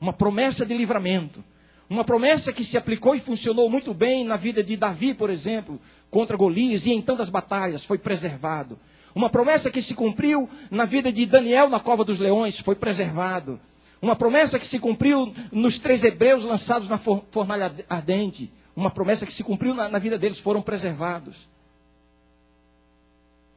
Uma 0.00 0.12
promessa 0.12 0.66
de 0.66 0.76
livramento. 0.76 1.42
Uma 1.88 2.02
promessa 2.02 2.52
que 2.52 2.64
se 2.64 2.76
aplicou 2.76 3.14
e 3.14 3.20
funcionou 3.20 3.70
muito 3.70 3.94
bem 3.94 4.24
na 4.24 4.36
vida 4.36 4.62
de 4.62 4.76
Davi, 4.76 5.14
por 5.14 5.30
exemplo, 5.30 5.80
contra 6.10 6.36
Golias 6.36 6.84
e 6.84 6.90
em 6.90 7.00
tantas 7.00 7.28
batalhas, 7.28 7.84
foi 7.84 7.96
preservado. 7.96 8.76
Uma 9.14 9.30
promessa 9.30 9.70
que 9.70 9.80
se 9.80 9.94
cumpriu 9.94 10.50
na 10.68 10.84
vida 10.84 11.12
de 11.12 11.24
Daniel 11.26 11.68
na 11.68 11.78
cova 11.78 12.04
dos 12.04 12.18
leões, 12.18 12.58
foi 12.58 12.74
preservado. 12.74 13.60
Uma 14.02 14.16
promessa 14.16 14.58
que 14.58 14.66
se 14.66 14.80
cumpriu 14.80 15.32
nos 15.52 15.78
três 15.78 16.02
hebreus 16.02 16.44
lançados 16.44 16.88
na 16.88 16.98
fornalha 16.98 17.72
ardente. 17.88 18.50
Uma 18.74 18.90
promessa 18.90 19.24
que 19.24 19.32
se 19.32 19.44
cumpriu 19.44 19.74
na, 19.74 19.88
na 19.88 19.98
vida 20.00 20.18
deles, 20.18 20.40
foram 20.40 20.60
preservados. 20.60 21.48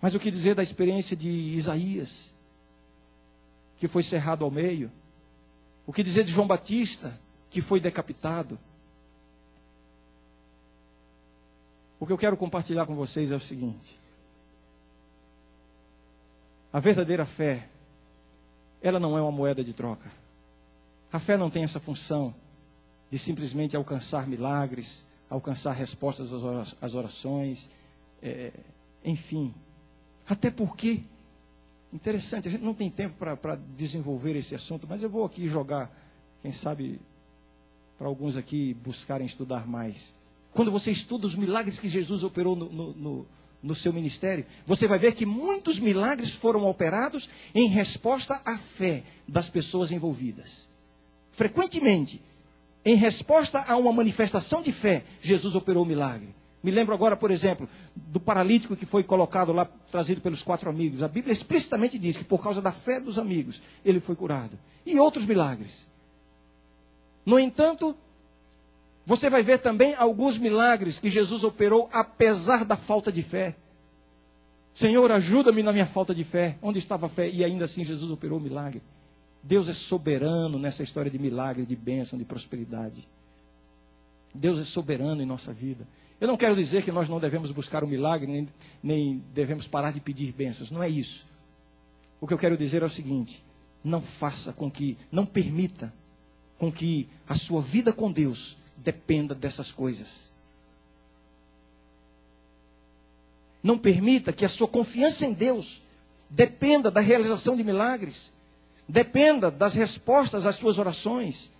Mas 0.01 0.15
o 0.15 0.19
que 0.19 0.31
dizer 0.31 0.55
da 0.55 0.63
experiência 0.63 1.15
de 1.15 1.29
Isaías, 1.29 2.33
que 3.77 3.87
foi 3.87 4.01
cerrado 4.01 4.43
ao 4.43 4.49
meio? 4.49 4.91
O 5.85 5.93
que 5.93 6.03
dizer 6.03 6.23
de 6.23 6.31
João 6.31 6.47
Batista, 6.47 7.17
que 7.51 7.61
foi 7.61 7.79
decapitado. 7.79 8.57
O 11.99 12.05
que 12.07 12.13
eu 12.13 12.17
quero 12.17 12.35
compartilhar 12.35 12.87
com 12.87 12.95
vocês 12.95 13.31
é 13.31 13.35
o 13.35 13.39
seguinte: 13.39 13.99
a 16.73 16.79
verdadeira 16.79 17.25
fé, 17.25 17.69
ela 18.81 18.99
não 18.99 19.17
é 19.17 19.21
uma 19.21 19.31
moeda 19.31 19.63
de 19.63 19.73
troca. 19.73 20.09
A 21.11 21.19
fé 21.19 21.35
não 21.37 21.49
tem 21.49 21.63
essa 21.63 21.79
função 21.79 22.33
de 23.11 23.19
simplesmente 23.19 23.75
alcançar 23.75 24.25
milagres, 24.25 25.05
alcançar 25.29 25.73
respostas 25.73 26.31
às 26.81 26.95
orações, 26.95 27.69
é, 28.21 28.53
enfim. 29.03 29.53
Até 30.31 30.49
porque, 30.49 31.01
interessante, 31.91 32.47
a 32.47 32.51
gente 32.51 32.63
não 32.63 32.73
tem 32.73 32.89
tempo 32.89 33.15
para 33.17 33.55
desenvolver 33.75 34.33
esse 34.37 34.55
assunto, 34.55 34.87
mas 34.87 35.03
eu 35.03 35.09
vou 35.09 35.25
aqui 35.25 35.45
jogar, 35.45 35.93
quem 36.41 36.53
sabe, 36.53 37.01
para 37.97 38.07
alguns 38.07 38.37
aqui 38.37 38.73
buscarem 38.75 39.27
estudar 39.27 39.67
mais. 39.67 40.15
Quando 40.53 40.71
você 40.71 40.89
estuda 40.89 41.27
os 41.27 41.35
milagres 41.35 41.79
que 41.79 41.89
Jesus 41.89 42.23
operou 42.23 42.55
no, 42.55 42.69
no, 42.71 42.93
no, 42.93 43.27
no 43.61 43.75
seu 43.75 43.91
ministério, 43.91 44.45
você 44.65 44.87
vai 44.87 44.97
ver 44.97 45.15
que 45.15 45.25
muitos 45.25 45.79
milagres 45.79 46.31
foram 46.31 46.65
operados 46.65 47.29
em 47.53 47.67
resposta 47.67 48.41
à 48.45 48.57
fé 48.57 49.03
das 49.27 49.49
pessoas 49.49 49.91
envolvidas. 49.91 50.69
Frequentemente, 51.33 52.21
em 52.85 52.95
resposta 52.95 53.65
a 53.67 53.75
uma 53.75 53.91
manifestação 53.91 54.61
de 54.61 54.71
fé, 54.71 55.03
Jesus 55.21 55.55
operou 55.55 55.83
o 55.83 55.85
milagre. 55.85 56.33
Me 56.63 56.69
lembro 56.69 56.93
agora, 56.93 57.17
por 57.17 57.31
exemplo, 57.31 57.67
do 57.95 58.19
paralítico 58.19 58.75
que 58.75 58.85
foi 58.85 59.03
colocado 59.03 59.51
lá, 59.51 59.65
trazido 59.65 60.21
pelos 60.21 60.43
quatro 60.43 60.69
amigos. 60.69 61.01
A 61.01 61.07
Bíblia 61.07 61.33
explicitamente 61.33 61.97
diz 61.97 62.15
que 62.15 62.23
por 62.23 62.41
causa 62.41 62.61
da 62.61 62.71
fé 62.71 62.99
dos 62.99 63.17
amigos, 63.17 63.61
ele 63.83 63.99
foi 63.99 64.15
curado. 64.15 64.57
E 64.85 64.99
outros 64.99 65.25
milagres. 65.25 65.87
No 67.25 67.39
entanto, 67.39 67.95
você 69.05 69.29
vai 69.29 69.41
ver 69.41 69.59
também 69.59 69.95
alguns 69.95 70.37
milagres 70.37 70.99
que 70.99 71.09
Jesus 71.09 71.43
operou 71.43 71.89
apesar 71.91 72.63
da 72.63 72.75
falta 72.75 73.11
de 73.11 73.23
fé. 73.23 73.55
Senhor, 74.73 75.11
ajuda-me 75.11 75.63
na 75.63 75.73
minha 75.73 75.85
falta 75.87 76.13
de 76.13 76.23
fé. 76.23 76.57
Onde 76.61 76.77
estava 76.77 77.07
a 77.07 77.09
fé? 77.09 77.27
E 77.29 77.43
ainda 77.43 77.65
assim 77.65 77.83
Jesus 77.83 78.11
operou 78.11 78.37
o 78.37 78.41
milagre. 78.41 78.81
Deus 79.43 79.67
é 79.67 79.73
soberano 79.73 80.59
nessa 80.59 80.83
história 80.83 81.09
de 81.09 81.17
milagre, 81.17 81.65
de 81.65 81.75
bênção, 81.75 82.17
de 82.17 82.23
prosperidade. 82.23 83.07
Deus 84.33 84.59
é 84.59 84.63
soberano 84.63 85.21
em 85.21 85.25
nossa 85.25 85.51
vida. 85.51 85.87
Eu 86.21 86.27
não 86.27 86.37
quero 86.37 86.55
dizer 86.55 86.83
que 86.83 86.91
nós 86.91 87.09
não 87.09 87.19
devemos 87.19 87.51
buscar 87.51 87.83
o 87.83 87.87
um 87.87 87.89
milagre, 87.89 88.31
nem, 88.31 88.47
nem 88.83 89.23
devemos 89.33 89.67
parar 89.67 89.91
de 89.91 89.99
pedir 89.99 90.31
bênçãos. 90.31 90.69
Não 90.69 90.83
é 90.83 90.87
isso. 90.87 91.25
O 92.21 92.27
que 92.27 92.33
eu 92.35 92.37
quero 92.37 92.55
dizer 92.55 92.83
é 92.83 92.85
o 92.85 92.89
seguinte: 92.91 93.43
não 93.83 94.03
faça 94.03 94.53
com 94.53 94.69
que, 94.69 94.95
não 95.11 95.25
permita 95.25 95.91
com 96.59 96.71
que 96.71 97.09
a 97.27 97.33
sua 97.33 97.59
vida 97.59 97.91
com 97.91 98.11
Deus 98.11 98.55
dependa 98.77 99.33
dessas 99.33 99.71
coisas. 99.71 100.29
Não 103.63 103.75
permita 103.75 104.31
que 104.31 104.45
a 104.45 104.49
sua 104.49 104.67
confiança 104.67 105.25
em 105.25 105.33
Deus 105.33 105.81
dependa 106.29 106.91
da 106.91 106.99
realização 106.99 107.55
de 107.55 107.63
milagres, 107.63 108.31
dependa 108.87 109.49
das 109.49 109.73
respostas 109.73 110.45
às 110.45 110.53
suas 110.55 110.77
orações, 110.77 111.51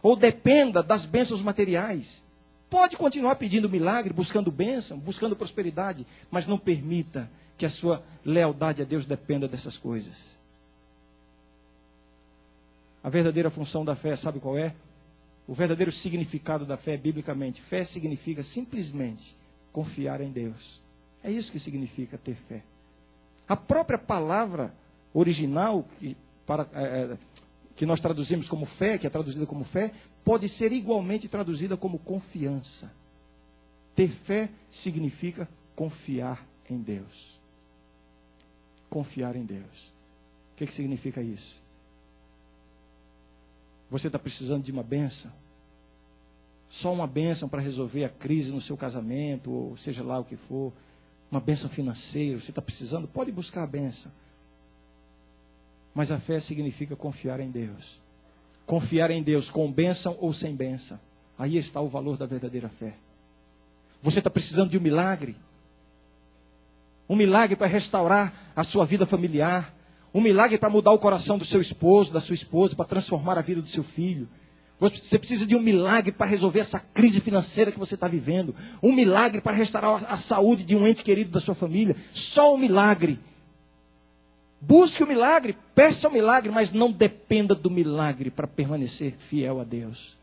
ou 0.00 0.14
dependa 0.14 0.80
das 0.80 1.04
bênçãos 1.06 1.40
materiais. 1.40 2.24
Pode 2.68 2.96
continuar 2.96 3.36
pedindo 3.36 3.68
milagre, 3.68 4.12
buscando 4.12 4.50
bênção, 4.50 4.98
buscando 4.98 5.36
prosperidade, 5.36 6.06
mas 6.30 6.46
não 6.46 6.58
permita 6.58 7.30
que 7.56 7.64
a 7.64 7.70
sua 7.70 8.02
lealdade 8.24 8.82
a 8.82 8.84
Deus 8.84 9.06
dependa 9.06 9.46
dessas 9.46 9.76
coisas. 9.76 10.36
A 13.02 13.08
verdadeira 13.08 13.50
função 13.50 13.84
da 13.84 13.94
fé, 13.94 14.16
sabe 14.16 14.40
qual 14.40 14.58
é? 14.58 14.74
O 15.46 15.54
verdadeiro 15.54 15.92
significado 15.92 16.66
da 16.66 16.76
fé, 16.76 16.96
biblicamente. 16.96 17.62
Fé 17.62 17.84
significa 17.84 18.42
simplesmente 18.42 19.36
confiar 19.72 20.20
em 20.20 20.30
Deus. 20.30 20.80
É 21.22 21.30
isso 21.30 21.52
que 21.52 21.60
significa 21.60 22.18
ter 22.18 22.34
fé. 22.34 22.62
A 23.46 23.56
própria 23.56 23.98
palavra 23.98 24.74
original, 25.14 25.86
que, 26.00 26.16
para, 26.44 26.68
é, 26.74 26.82
é, 26.82 27.18
que 27.76 27.86
nós 27.86 28.00
traduzimos 28.00 28.48
como 28.48 28.66
fé, 28.66 28.98
que 28.98 29.06
é 29.06 29.10
traduzida 29.10 29.46
como 29.46 29.62
fé, 29.62 29.92
pode 30.26 30.48
ser 30.48 30.72
igualmente 30.72 31.28
traduzida 31.28 31.76
como 31.76 32.00
confiança. 32.00 32.90
Ter 33.94 34.10
fé 34.10 34.50
significa 34.72 35.48
confiar 35.76 36.44
em 36.68 36.78
Deus. 36.82 37.38
Confiar 38.90 39.36
em 39.36 39.44
Deus. 39.44 39.94
O 40.52 40.56
que, 40.56 40.66
que 40.66 40.74
significa 40.74 41.22
isso? 41.22 41.62
Você 43.88 44.08
está 44.08 44.18
precisando 44.18 44.64
de 44.64 44.72
uma 44.72 44.82
benção? 44.82 45.30
Só 46.68 46.92
uma 46.92 47.06
benção 47.06 47.48
para 47.48 47.62
resolver 47.62 48.04
a 48.04 48.08
crise 48.08 48.50
no 48.50 48.60
seu 48.60 48.76
casamento, 48.76 49.52
ou 49.52 49.76
seja 49.76 50.02
lá 50.02 50.18
o 50.18 50.24
que 50.24 50.34
for. 50.34 50.72
Uma 51.30 51.40
benção 51.40 51.70
financeira, 51.70 52.40
você 52.40 52.50
está 52.50 52.60
precisando? 52.60 53.06
Pode 53.06 53.30
buscar 53.30 53.62
a 53.62 53.66
benção. 53.66 54.10
Mas 55.94 56.10
a 56.10 56.18
fé 56.18 56.40
significa 56.40 56.96
confiar 56.96 57.38
em 57.38 57.48
Deus. 57.48 58.04
Confiar 58.66 59.10
em 59.10 59.22
Deus 59.22 59.48
com 59.48 59.70
bênção 59.70 60.16
ou 60.20 60.34
sem 60.34 60.54
bênção. 60.54 60.98
Aí 61.38 61.56
está 61.56 61.80
o 61.80 61.86
valor 61.86 62.16
da 62.16 62.26
verdadeira 62.26 62.68
fé. 62.68 62.94
Você 64.02 64.18
está 64.18 64.28
precisando 64.28 64.70
de 64.70 64.78
um 64.78 64.80
milagre? 64.80 65.36
um 67.08 67.16
milagre 67.16 67.56
para 67.56 67.66
restaurar 67.66 68.32
a 68.54 68.64
sua 68.64 68.84
vida 68.84 69.06
familiar, 69.06 69.72
um 70.12 70.20
milagre 70.20 70.58
para 70.58 70.70
mudar 70.70 70.92
o 70.92 70.98
coração 70.98 71.38
do 71.38 71.44
seu 71.44 71.60
esposo, 71.60 72.12
da 72.12 72.20
sua 72.20 72.34
esposa, 72.34 72.74
para 72.74 72.86
transformar 72.86 73.38
a 73.38 73.42
vida 73.42 73.60
do 73.60 73.68
seu 73.68 73.84
filho. 73.84 74.28
Você 74.78 75.18
precisa 75.18 75.46
de 75.46 75.54
um 75.56 75.60
milagre 75.60 76.12
para 76.12 76.26
resolver 76.26 76.60
essa 76.60 76.78
crise 76.78 77.20
financeira 77.20 77.72
que 77.72 77.78
você 77.78 77.94
está 77.94 78.06
vivendo. 78.06 78.54
Um 78.82 78.92
milagre 78.92 79.40
para 79.40 79.56
restaurar 79.56 80.04
a 80.06 80.16
saúde 80.16 80.64
de 80.64 80.76
um 80.76 80.86
ente 80.86 81.02
querido 81.02 81.30
da 81.30 81.40
sua 81.40 81.54
família. 81.54 81.96
Só 82.12 82.54
um 82.54 82.58
milagre. 82.58 83.18
Busque 84.60 85.02
o 85.02 85.06
milagre, 85.06 85.56
peça 85.74 86.08
o 86.08 86.12
milagre, 86.12 86.50
mas 86.50 86.72
não 86.72 86.90
dependa 86.90 87.54
do 87.54 87.70
milagre 87.70 88.30
para 88.30 88.46
permanecer 88.46 89.12
fiel 89.12 89.60
a 89.60 89.64
Deus. 89.64 90.16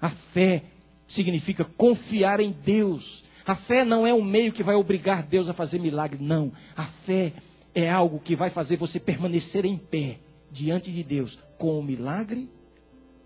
A 0.00 0.08
fé 0.08 0.62
significa 1.06 1.64
confiar 1.64 2.38
em 2.38 2.52
Deus. 2.52 3.24
A 3.44 3.54
fé 3.54 3.84
não 3.84 4.06
é 4.06 4.14
um 4.14 4.22
meio 4.22 4.52
que 4.52 4.62
vai 4.62 4.76
obrigar 4.76 5.22
Deus 5.22 5.48
a 5.48 5.52
fazer 5.52 5.80
milagre, 5.80 6.22
não. 6.22 6.52
A 6.76 6.84
fé 6.84 7.32
é 7.74 7.90
algo 7.90 8.20
que 8.20 8.36
vai 8.36 8.50
fazer 8.50 8.76
você 8.76 9.00
permanecer 9.00 9.64
em 9.64 9.76
pé 9.76 10.18
diante 10.50 10.92
de 10.92 11.02
Deus, 11.02 11.38
com 11.56 11.78
o 11.78 11.82
milagre 11.82 12.48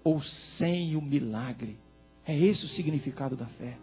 ou 0.02 0.20
sem 0.20 0.96
o 0.96 1.02
milagre. 1.02 1.78
É 2.26 2.36
esse 2.36 2.64
o 2.64 2.68
significado 2.68 3.36
da 3.36 3.46
fé. 3.46 3.76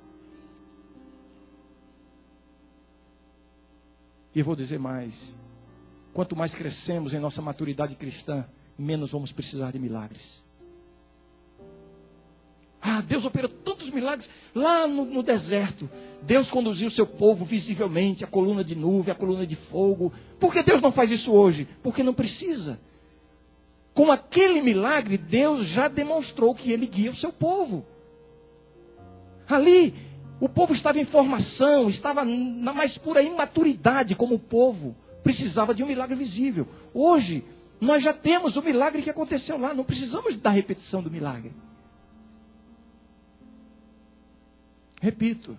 E 4.33 4.41
vou 4.41 4.55
dizer 4.55 4.79
mais: 4.79 5.35
quanto 6.13 6.35
mais 6.35 6.53
crescemos 6.53 7.13
em 7.13 7.19
nossa 7.19 7.41
maturidade 7.41 7.95
cristã, 7.95 8.45
menos 8.77 9.11
vamos 9.11 9.31
precisar 9.31 9.71
de 9.71 9.79
milagres. 9.79 10.43
Ah, 12.81 13.01
Deus 13.01 13.25
operou 13.25 13.49
tantos 13.49 13.89
milagres 13.89 14.29
lá 14.55 14.87
no, 14.87 15.03
no 15.03 15.21
deserto. 15.21 15.89
Deus 16.21 16.49
conduziu 16.49 16.87
o 16.87 16.91
seu 16.91 17.05
povo 17.05 17.43
visivelmente, 17.43 18.23
a 18.23 18.27
coluna 18.27 18.63
de 18.63 18.75
nuvem, 18.75 19.11
a 19.11 19.15
coluna 19.15 19.45
de 19.45 19.55
fogo. 19.55 20.13
Por 20.39 20.53
que 20.53 20.63
Deus 20.63 20.81
não 20.81 20.91
faz 20.91 21.11
isso 21.11 21.33
hoje? 21.33 21.67
Porque 21.83 22.03
não 22.03 22.13
precisa. 22.13 22.79
Com 23.93 24.11
aquele 24.11 24.61
milagre, 24.61 25.17
Deus 25.17 25.65
já 25.65 25.89
demonstrou 25.89 26.55
que 26.55 26.71
ele 26.71 26.87
guia 26.87 27.11
o 27.11 27.15
seu 27.15 27.33
povo. 27.33 27.85
Ali, 29.47 29.93
o 30.39 30.47
povo 30.47 30.73
estava 30.73 30.99
em 30.99 31.05
formação, 31.05 31.89
estava 31.89 32.23
na 32.23 32.73
mais 32.73 32.97
pura 32.97 33.21
imaturidade 33.21 34.15
como 34.15 34.35
o 34.35 34.39
povo. 34.39 34.95
Precisava 35.21 35.73
de 35.73 35.83
um 35.83 35.87
milagre 35.87 36.15
visível. 36.15 36.67
Hoje, 36.93 37.43
nós 37.81 38.01
já 38.01 38.13
temos 38.13 38.55
o 38.55 38.61
milagre 38.61 39.01
que 39.01 39.09
aconteceu 39.09 39.57
lá, 39.57 39.73
não 39.73 39.83
precisamos 39.83 40.37
da 40.37 40.49
repetição 40.49 41.03
do 41.03 41.11
milagre. 41.11 41.51
Repito, 45.01 45.57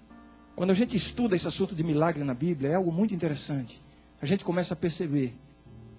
quando 0.57 0.71
a 0.71 0.75
gente 0.75 0.97
estuda 0.97 1.37
esse 1.37 1.47
assunto 1.47 1.75
de 1.75 1.85
milagre 1.85 2.25
na 2.25 2.35
Bíblia, 2.35 2.71
é 2.71 2.75
algo 2.75 2.93
muito 2.93 3.15
interessante. 3.15 3.81
A 4.21 4.27
gente 4.27 4.45
começa 4.45 4.75
a 4.75 4.77
perceber 4.77 5.35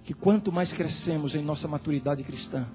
que 0.04 0.14
quanto 0.14 0.52
mais 0.52 0.74
crescemos 0.74 1.36
em 1.36 1.42
nossa 1.44 1.68
maturidade 1.68 2.24
cristã, 2.24 2.68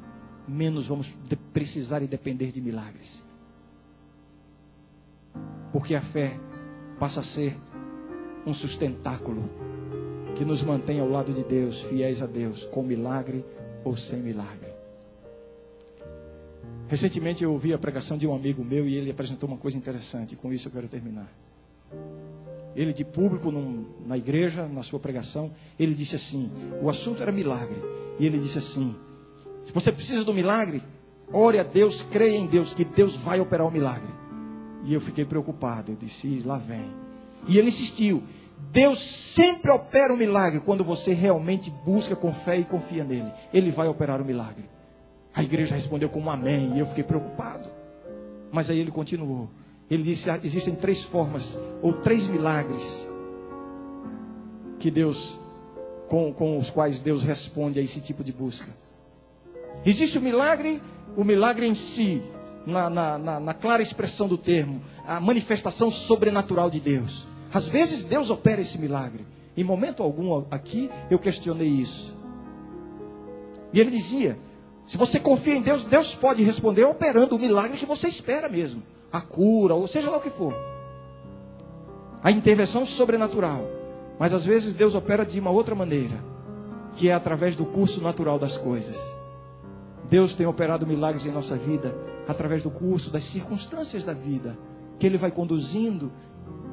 menos 0.47 0.87
vamos 0.87 1.13
precisar 1.53 2.03
e 2.03 2.07
depender 2.07 2.53
de 2.53 2.61
milagres. 2.61 3.26
Porque 5.73 5.95
a 5.95 6.01
fé 6.01 6.39
passa 6.99 7.21
a 7.21 7.23
ser 7.23 7.57
um 8.47 8.55
sustentáculo 8.55 9.43
que 10.37 10.45
nos 10.45 10.63
mantém 10.63 11.01
ao 11.01 11.09
lado 11.09 11.33
de 11.33 11.43
Deus, 11.43 11.81
fiéis 11.81 12.23
a 12.23 12.27
Deus, 12.27 12.65
com 12.65 12.83
milagre 12.83 13.45
ou 13.85 13.97
sem 13.97 14.19
milagre. 14.19 14.77
Recentemente 16.89 17.43
eu 17.43 17.53
ouvi 17.53 17.73
a 17.73 17.79
pregação 17.79 18.17
de 18.17 18.27
um 18.27 18.35
amigo 18.35 18.65
meu 18.65 18.87
e 18.87 18.95
ele 18.95 19.11
apresentou 19.11 19.49
uma 19.49 19.59
coisa 19.59 19.77
interessante, 19.77 20.37
com 20.37 20.53
isso 20.53 20.69
eu 20.69 20.73
quero 20.73 20.87
terminar. 20.87 21.29
Ele 22.77 22.93
de 22.93 23.05
público 23.05 23.51
num, 23.51 23.87
na 24.07 24.17
igreja, 24.17 24.69
na 24.69 24.83
sua 24.83 25.01
pregação, 25.01 25.51
ele 25.81 25.95
disse 25.95 26.15
assim: 26.15 26.51
o 26.81 26.91
assunto 26.91 27.23
era 27.23 27.33
milagre. 27.33 27.83
E 28.21 28.27
ele 28.27 28.39
disse 28.39 28.59
assim: 28.59 28.95
se 29.65 29.73
você 29.73 29.91
precisa 29.91 30.23
do 30.23 30.35
milagre, 30.35 30.83
ore 31.33 31.59
a 31.59 31.63
Deus, 31.63 32.03
creia 32.03 32.37
em 32.37 32.47
Deus, 32.47 32.75
que 32.75 32.85
Deus 32.85 33.17
vai 33.17 33.41
operar 33.41 33.67
o 33.67 33.71
milagre. 33.71 34.13
E 34.87 34.95
eu 34.95 35.01
fiquei 35.01 35.25
preocupado. 35.25 35.93
Eu 35.93 35.97
disse: 35.97 36.43
lá 36.45 36.57
vem. 36.57 36.87
E 37.49 37.59
ele 37.59 37.69
insistiu: 37.69 38.23
Deus 38.71 39.01
sempre 39.03 39.71
opera 39.71 40.15
o 40.15 40.17
milagre 40.17 40.61
quando 40.61 40.85
você 40.85 41.13
realmente 41.13 41.71
busca 41.85 42.15
com 42.15 42.33
fé 42.33 42.59
e 42.59 42.65
confia 42.65 43.05
nele. 43.05 43.31
Ele 43.53 43.71
vai 43.71 43.89
operar 43.89 44.23
o 44.23 44.25
milagre. 44.25 44.65
A 45.35 45.43
igreja 45.43 45.75
respondeu 45.75 46.09
com 46.09 46.21
um 46.21 46.31
amém. 46.31 46.75
E 46.77 46.79
eu 46.79 46.87
fiquei 46.87 47.05
preocupado. 47.05 47.69
Mas 48.51 48.71
aí 48.71 48.79
ele 48.79 48.93
continuou. 48.93 49.51
Ele 49.91 50.05
disse: 50.05 50.31
ah, 50.31 50.41
existem 50.43 50.75
três 50.75 51.03
formas, 51.03 51.59
ou 51.83 51.93
três 51.93 52.27
milagres, 52.27 53.09
que 54.79 54.91
Deus, 54.91 55.39
com, 56.09 56.33
com 56.33 56.57
os 56.57 56.71
quais 56.71 57.01
Deus 57.01 57.23
responde 57.23 57.79
a 57.79 57.83
esse 57.83 58.01
tipo 58.01 58.25
de 58.25 58.33
busca. 58.33 58.71
Existe 59.85 60.19
o 60.19 60.21
milagre, 60.21 60.83
o 61.17 61.23
milagre 61.23 61.67
em 61.67 61.75
si, 61.75 62.23
na, 62.67 62.91
na, 62.91 63.19
na, 63.19 63.41
na 63.41 63.55
clara 63.55 63.83
expressão 63.83 64.27
do 64.27 64.37
termo, 64.37 64.83
a 65.07 65.21
manifestação 65.21 65.91
sobrenatural 65.91 66.69
de 66.69 66.81
Deus. 66.81 67.29
Às 67.55 67.69
vezes 67.69 68.03
Deus 68.03 68.29
opera 68.29 68.61
esse 68.61 68.77
milagre. 68.77 69.25
Em 69.57 69.65
momento 69.65 70.03
algum 70.03 70.45
aqui 70.51 70.91
eu 71.09 71.19
questionei 71.19 71.69
isso. 71.69 72.15
E 73.73 73.81
ele 73.81 73.91
dizia: 73.91 74.37
se 74.85 74.99
você 74.99 75.21
confia 75.21 75.55
em 75.55 75.63
Deus, 75.63 75.85
Deus 75.85 76.15
pode 76.15 76.43
responder 76.43 76.85
operando 76.85 77.37
o 77.37 77.39
milagre 77.39 77.79
que 77.79 77.87
você 77.87 78.09
espera 78.09 78.49
mesmo 78.49 78.83
a 79.13 79.21
cura, 79.21 79.75
ou 79.75 79.87
seja 79.87 80.11
lá 80.11 80.19
o 80.19 80.21
que 80.21 80.29
for. 80.29 80.55
A 82.23 82.31
intervenção 82.31 82.85
sobrenatural. 82.85 83.65
Mas 84.19 84.33
às 84.33 84.45
vezes 84.45 84.75
Deus 84.75 84.95
opera 84.95 85.25
de 85.25 85.39
uma 85.39 85.51
outra 85.51 85.75
maneira, 85.75 86.19
que 86.97 87.09
é 87.09 87.13
através 87.13 87.55
do 87.55 87.65
curso 87.65 88.03
natural 88.03 88.39
das 88.39 88.57
coisas. 88.57 88.99
Deus 90.09 90.35
tem 90.35 90.47
operado 90.47 90.87
milagres 90.87 91.27
em 91.27 91.31
nossa 91.31 91.57
vida 91.57 91.95
através 92.27 92.63
do 92.63 92.71
curso 92.71 93.11
das 93.11 93.25
circunstâncias 93.25 94.05
da 94.05 94.13
vida, 94.13 94.59
que 94.99 95.07
Ele 95.07 95.19
vai 95.19 95.31
conduzindo 95.31 96.13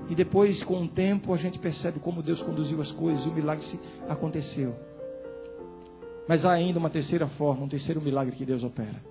e 0.10 0.16
depois, 0.16 0.62
com 0.62 0.82
o 0.82 0.88
tempo, 0.88 1.34
a 1.34 1.38
gente 1.38 1.58
percebe 1.58 2.00
como 2.00 2.22
Deus 2.22 2.42
conduziu 2.42 2.82
as 2.82 2.92
coisas 2.92 3.26
e 3.26 3.30
o 3.30 3.34
milagre 3.34 3.64
se 3.64 3.80
aconteceu. 4.08 4.76
Mas 6.28 6.46
há 6.46 6.52
ainda 6.52 6.80
uma 6.80 6.90
terceira 6.90 7.28
forma, 7.28 7.66
um 7.66 7.70
terceiro 7.70 8.02
milagre 8.02 8.36
que 8.36 8.46
Deus 8.46 8.64
opera. 8.64 9.04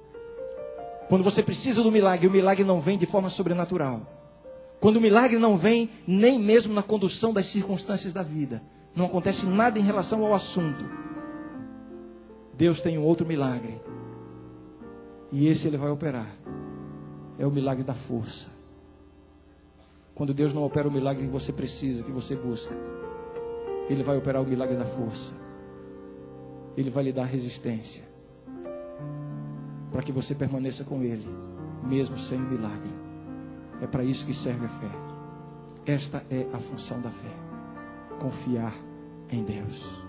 Quando 1.09 1.25
você 1.25 1.43
precisa 1.43 1.83
do 1.83 1.91
milagre, 1.91 2.27
o 2.27 2.31
milagre 2.31 2.65
não 2.65 2.81
vem 2.81 2.97
de 2.97 3.07
forma 3.07 3.29
sobrenatural. 3.29 4.01
Quando 4.81 4.97
o 4.97 5.01
milagre 5.01 5.39
não 5.39 5.57
vem 5.57 5.89
nem 6.07 6.39
mesmo 6.39 6.75
na 6.75 6.83
condução 6.83 7.33
das 7.33 7.47
circunstâncias 7.47 8.13
da 8.13 8.23
vida, 8.23 8.63
não 8.95 9.07
acontece 9.07 9.47
nada 9.47 9.79
em 9.79 9.83
relação 9.83 10.25
ao 10.25 10.35
assunto. 10.35 10.85
Deus 12.55 12.81
tem 12.81 12.99
um 12.99 13.05
outro 13.05 13.27
milagre. 13.27 13.81
E 15.33 15.49
esse 15.49 15.67
ele 15.67 15.79
vai 15.79 15.91
operar. 15.91 16.31
É 17.39 17.47
o 17.47 17.51
milagre 17.51 17.83
da 17.83 17.95
força. 17.95 18.51
Quando 20.15 20.35
Deus 20.35 20.53
não 20.53 20.63
opera 20.63 20.87
o 20.87 20.93
milagre 20.93 21.25
que 21.25 21.33
você 21.33 21.53
precisa, 21.53 22.05
que 22.05 22.13
você 22.13 22.37
busca, 22.37 22.75
Ele 23.89 24.03
vai 24.03 24.17
operar 24.17 24.43
o 24.43 24.47
milagre 24.47 24.77
da 24.77 24.85
força. 24.85 25.35
Ele 26.77 26.91
vai 26.91 27.05
lhe 27.05 27.13
dar 27.13 27.25
resistência 27.25 28.05
para 29.91 30.03
que 30.03 30.13
você 30.13 30.35
permaneça 30.35 30.85
com 30.85 31.03
Ele, 31.03 31.29
mesmo 31.83 32.19
sem 32.19 32.39
o 32.39 32.43
milagre. 32.43 32.93
É 33.81 33.87
para 33.87 34.05
isso 34.05 34.25
que 34.27 34.35
serve 34.35 34.67
a 34.67 34.69
fé. 34.69 34.91
Esta 35.87 36.25
é 36.31 36.47
a 36.53 36.59
função 36.59 37.01
da 37.01 37.11
fé: 37.11 37.35
confiar 38.21 38.75
em 39.31 39.43
Deus. 39.43 40.05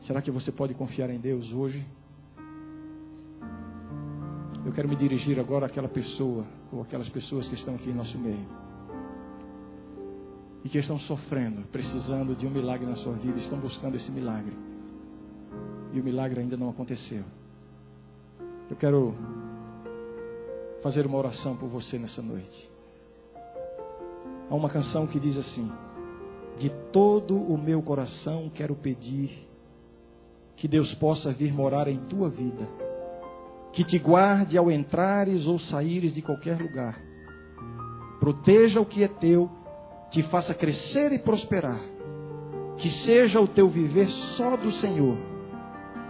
Será 0.00 0.20
que 0.20 0.30
você 0.30 0.52
pode 0.52 0.74
confiar 0.74 1.10
em 1.10 1.18
Deus 1.18 1.52
hoje? 1.52 1.86
Eu 4.66 4.72
quero 4.72 4.88
me 4.88 4.96
dirigir 4.96 5.40
agora 5.40 5.64
àquela 5.64 5.88
pessoa, 5.88 6.44
ou 6.70 6.82
aquelas 6.82 7.08
pessoas 7.08 7.48
que 7.48 7.54
estão 7.54 7.76
aqui 7.76 7.88
em 7.88 7.94
nosso 7.94 8.18
meio, 8.18 8.46
e 10.62 10.68
que 10.68 10.76
estão 10.76 10.98
sofrendo, 10.98 11.62
precisando 11.72 12.34
de 12.34 12.46
um 12.46 12.50
milagre 12.50 12.84
na 12.84 12.96
sua 12.96 13.14
vida, 13.14 13.38
estão 13.38 13.58
buscando 13.58 13.94
esse 13.94 14.10
milagre 14.10 14.54
e 15.96 16.00
o 16.00 16.04
milagre 16.04 16.40
ainda 16.40 16.56
não 16.56 16.68
aconteceu. 16.68 17.22
Eu 18.68 18.76
quero 18.76 19.14
fazer 20.82 21.06
uma 21.06 21.16
oração 21.16 21.56
por 21.56 21.68
você 21.68 21.98
nessa 21.98 22.20
noite. 22.20 22.70
Há 24.50 24.54
uma 24.54 24.68
canção 24.68 25.06
que 25.06 25.18
diz 25.18 25.38
assim: 25.38 25.70
De 26.58 26.68
todo 26.92 27.36
o 27.36 27.56
meu 27.56 27.80
coração 27.80 28.50
quero 28.52 28.74
pedir 28.74 29.48
que 30.54 30.68
Deus 30.68 30.94
possa 30.94 31.30
vir 31.30 31.52
morar 31.52 31.88
em 31.88 31.96
tua 31.96 32.28
vida, 32.28 32.68
que 33.76 33.84
te 33.84 33.98
guarde 33.98 34.56
ao 34.56 34.70
entrares 34.70 35.46
ou 35.46 35.58
saíres 35.58 36.14
de 36.14 36.22
qualquer 36.22 36.58
lugar, 36.58 36.98
proteja 38.18 38.80
o 38.80 38.86
que 38.86 39.04
é 39.04 39.06
teu, 39.06 39.50
te 40.08 40.22
faça 40.22 40.54
crescer 40.54 41.12
e 41.12 41.18
prosperar, 41.18 41.78
que 42.78 42.88
seja 42.88 43.38
o 43.38 43.46
teu 43.46 43.68
viver 43.68 44.08
só 44.08 44.56
do 44.56 44.72
Senhor. 44.72 45.18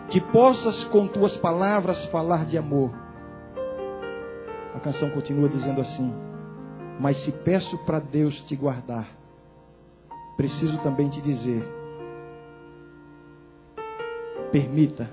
Que 0.08 0.20
possas 0.20 0.84
com 0.84 1.08
tuas 1.08 1.36
palavras 1.36 2.04
falar 2.04 2.46
de 2.46 2.56
amor. 2.56 2.92
A 4.72 4.78
canção 4.78 5.10
continua 5.10 5.48
dizendo 5.48 5.80
assim: 5.80 6.14
Mas 7.00 7.16
se 7.16 7.32
peço 7.32 7.76
para 7.78 7.98
Deus 7.98 8.40
te 8.40 8.54
guardar, 8.54 9.08
preciso 10.36 10.78
também 10.78 11.08
te 11.08 11.20
dizer: 11.20 11.66
permita 14.52 15.10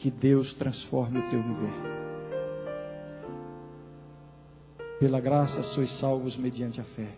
que 0.00 0.10
Deus 0.10 0.54
transforme 0.54 1.18
o 1.18 1.28
teu 1.28 1.42
viver. 1.42 1.74
Pela 4.98 5.20
graça 5.20 5.62
sois 5.62 5.90
salvos 5.90 6.38
mediante 6.38 6.80
a 6.80 6.84
fé. 6.84 7.08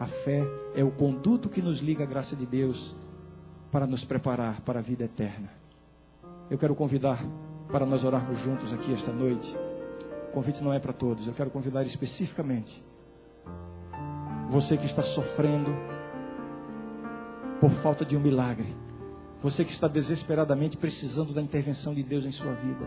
A 0.00 0.06
fé 0.06 0.42
é 0.74 0.82
o 0.82 0.90
conduto 0.90 1.50
que 1.50 1.60
nos 1.60 1.80
liga 1.80 2.04
à 2.04 2.06
graça 2.06 2.34
de 2.34 2.46
Deus 2.46 2.96
para 3.70 3.86
nos 3.86 4.02
preparar 4.02 4.62
para 4.62 4.78
a 4.78 4.82
vida 4.82 5.04
eterna. 5.04 5.50
Eu 6.48 6.56
quero 6.56 6.74
convidar 6.74 7.22
para 7.70 7.84
nós 7.84 8.02
orarmos 8.02 8.38
juntos 8.38 8.72
aqui 8.72 8.94
esta 8.94 9.12
noite. 9.12 9.54
O 10.30 10.32
convite 10.32 10.64
não 10.64 10.72
é 10.72 10.78
para 10.78 10.94
todos, 10.94 11.26
eu 11.26 11.34
quero 11.34 11.50
convidar 11.50 11.82
especificamente 11.82 12.82
você 14.48 14.78
que 14.78 14.86
está 14.86 15.02
sofrendo 15.02 15.70
por 17.60 17.70
falta 17.70 18.06
de 18.06 18.16
um 18.16 18.20
milagre. 18.20 18.85
Você 19.42 19.64
que 19.64 19.70
está 19.70 19.86
desesperadamente 19.86 20.76
precisando 20.76 21.32
da 21.32 21.42
intervenção 21.42 21.94
de 21.94 22.02
Deus 22.02 22.24
em 22.24 22.32
sua 22.32 22.52
vida. 22.52 22.86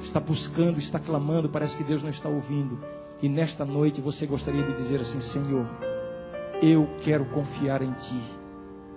Está 0.00 0.20
buscando, 0.20 0.78
está 0.78 0.98
clamando, 0.98 1.48
parece 1.48 1.76
que 1.76 1.84
Deus 1.84 2.02
não 2.02 2.10
está 2.10 2.28
ouvindo. 2.28 2.78
E 3.20 3.28
nesta 3.28 3.64
noite 3.64 4.00
você 4.00 4.26
gostaria 4.26 4.62
de 4.62 4.72
dizer 4.74 5.00
assim: 5.00 5.20
Senhor, 5.20 5.68
eu 6.62 6.88
quero 7.00 7.24
confiar 7.26 7.82
em 7.82 7.92
Ti, 7.92 8.20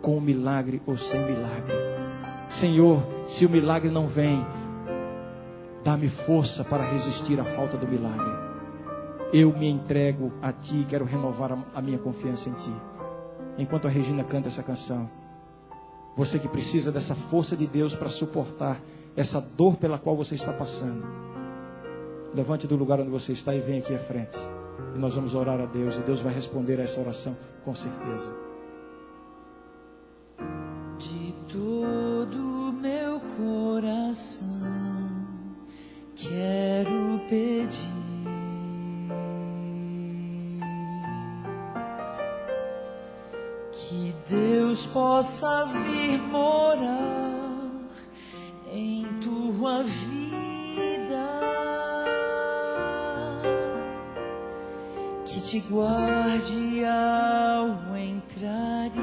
com 0.02 0.20
milagre 0.20 0.82
ou 0.86 0.98
sem 0.98 1.24
milagre. 1.26 1.74
Senhor, 2.48 3.06
se 3.26 3.46
o 3.46 3.50
milagre 3.50 3.90
não 3.90 4.08
vem, 4.08 4.46
dá-me 5.84 6.08
força 6.08 6.64
para 6.64 6.84
resistir 6.84 7.40
à 7.40 7.44
falta 7.44 7.78
do 7.78 7.88
milagre. 7.88 8.34
Eu 9.34 9.52
me 9.56 9.68
entrego 9.68 10.32
a 10.42 10.52
Ti, 10.52 10.86
quero 10.88 11.06
renovar 11.06 11.58
a 11.74 11.82
minha 11.82 11.98
confiança 11.98 12.50
em 12.50 12.54
Ti. 12.54 12.74
Enquanto 13.58 13.88
a 13.88 13.90
Regina 13.90 14.24
canta 14.24 14.48
essa 14.48 14.64
canção, 14.64 15.10
você 16.16 16.40
que 16.40 16.48
precisa 16.48 16.92
dessa 16.92 17.14
força 17.14 17.56
de 17.56 17.68
Deus 17.68 17.94
para 17.94 18.10
suportar 18.10 18.82
essa 19.16 19.40
dor 19.40 19.76
pela 19.78 19.98
qual 19.98 20.16
você 20.16 20.36
está 20.36 20.54
passando, 20.54 21.06
levante 22.34 22.68
do 22.68 22.76
lugar 22.76 23.00
onde 23.00 23.10
você 23.10 23.34
está 23.34 23.54
e 23.54 23.60
venha 23.60 23.80
aqui 23.80 23.94
à 23.94 24.00
frente. 24.00 24.38
E 24.94 24.98
nós 24.98 25.14
vamos 25.14 25.34
orar 25.34 25.60
a 25.60 25.66
Deus, 25.66 25.96
e 25.96 26.00
Deus 26.00 26.22
vai 26.22 26.34
responder 26.34 26.80
a 26.80 26.84
essa 26.84 27.00
oração 27.00 27.36
com 27.64 27.76
certeza. 27.76 28.34
De 30.98 31.34
todo 31.52 32.74
meu 32.82 33.20
coração 33.38 34.46
quero 36.16 37.20
pedir 37.30 37.95
Deus 44.28 44.88
possa 44.88 45.66
vir 45.66 46.20
morar 46.20 47.70
em 48.72 49.06
tua 49.22 49.84
vida, 49.84 51.30
que 55.26 55.40
te 55.40 55.60
guarde 55.60 56.84
ao 56.86 57.96
entrares 57.96 58.98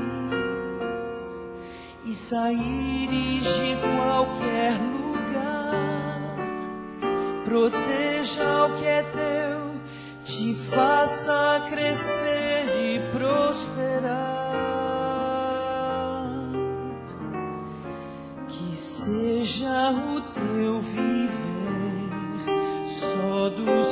e 2.05 2.13
saíres 2.13 3.45
de 3.45 3.77
qualquer 3.77 4.73
lugar, 4.73 6.21
proteja 7.45 8.67
o 8.67 8.77
que 8.77 8.87
é 8.87 9.03
teu, 9.05 9.81
te 10.25 10.53
faça 10.53 11.65
crescer 11.71 12.67
e 12.77 13.01
prosperar. 13.17 14.42
Seja 19.03 19.91
o 19.91 20.21
teu 20.21 20.81
viver 20.81 21.33
só 22.87 23.49
do 23.49 23.85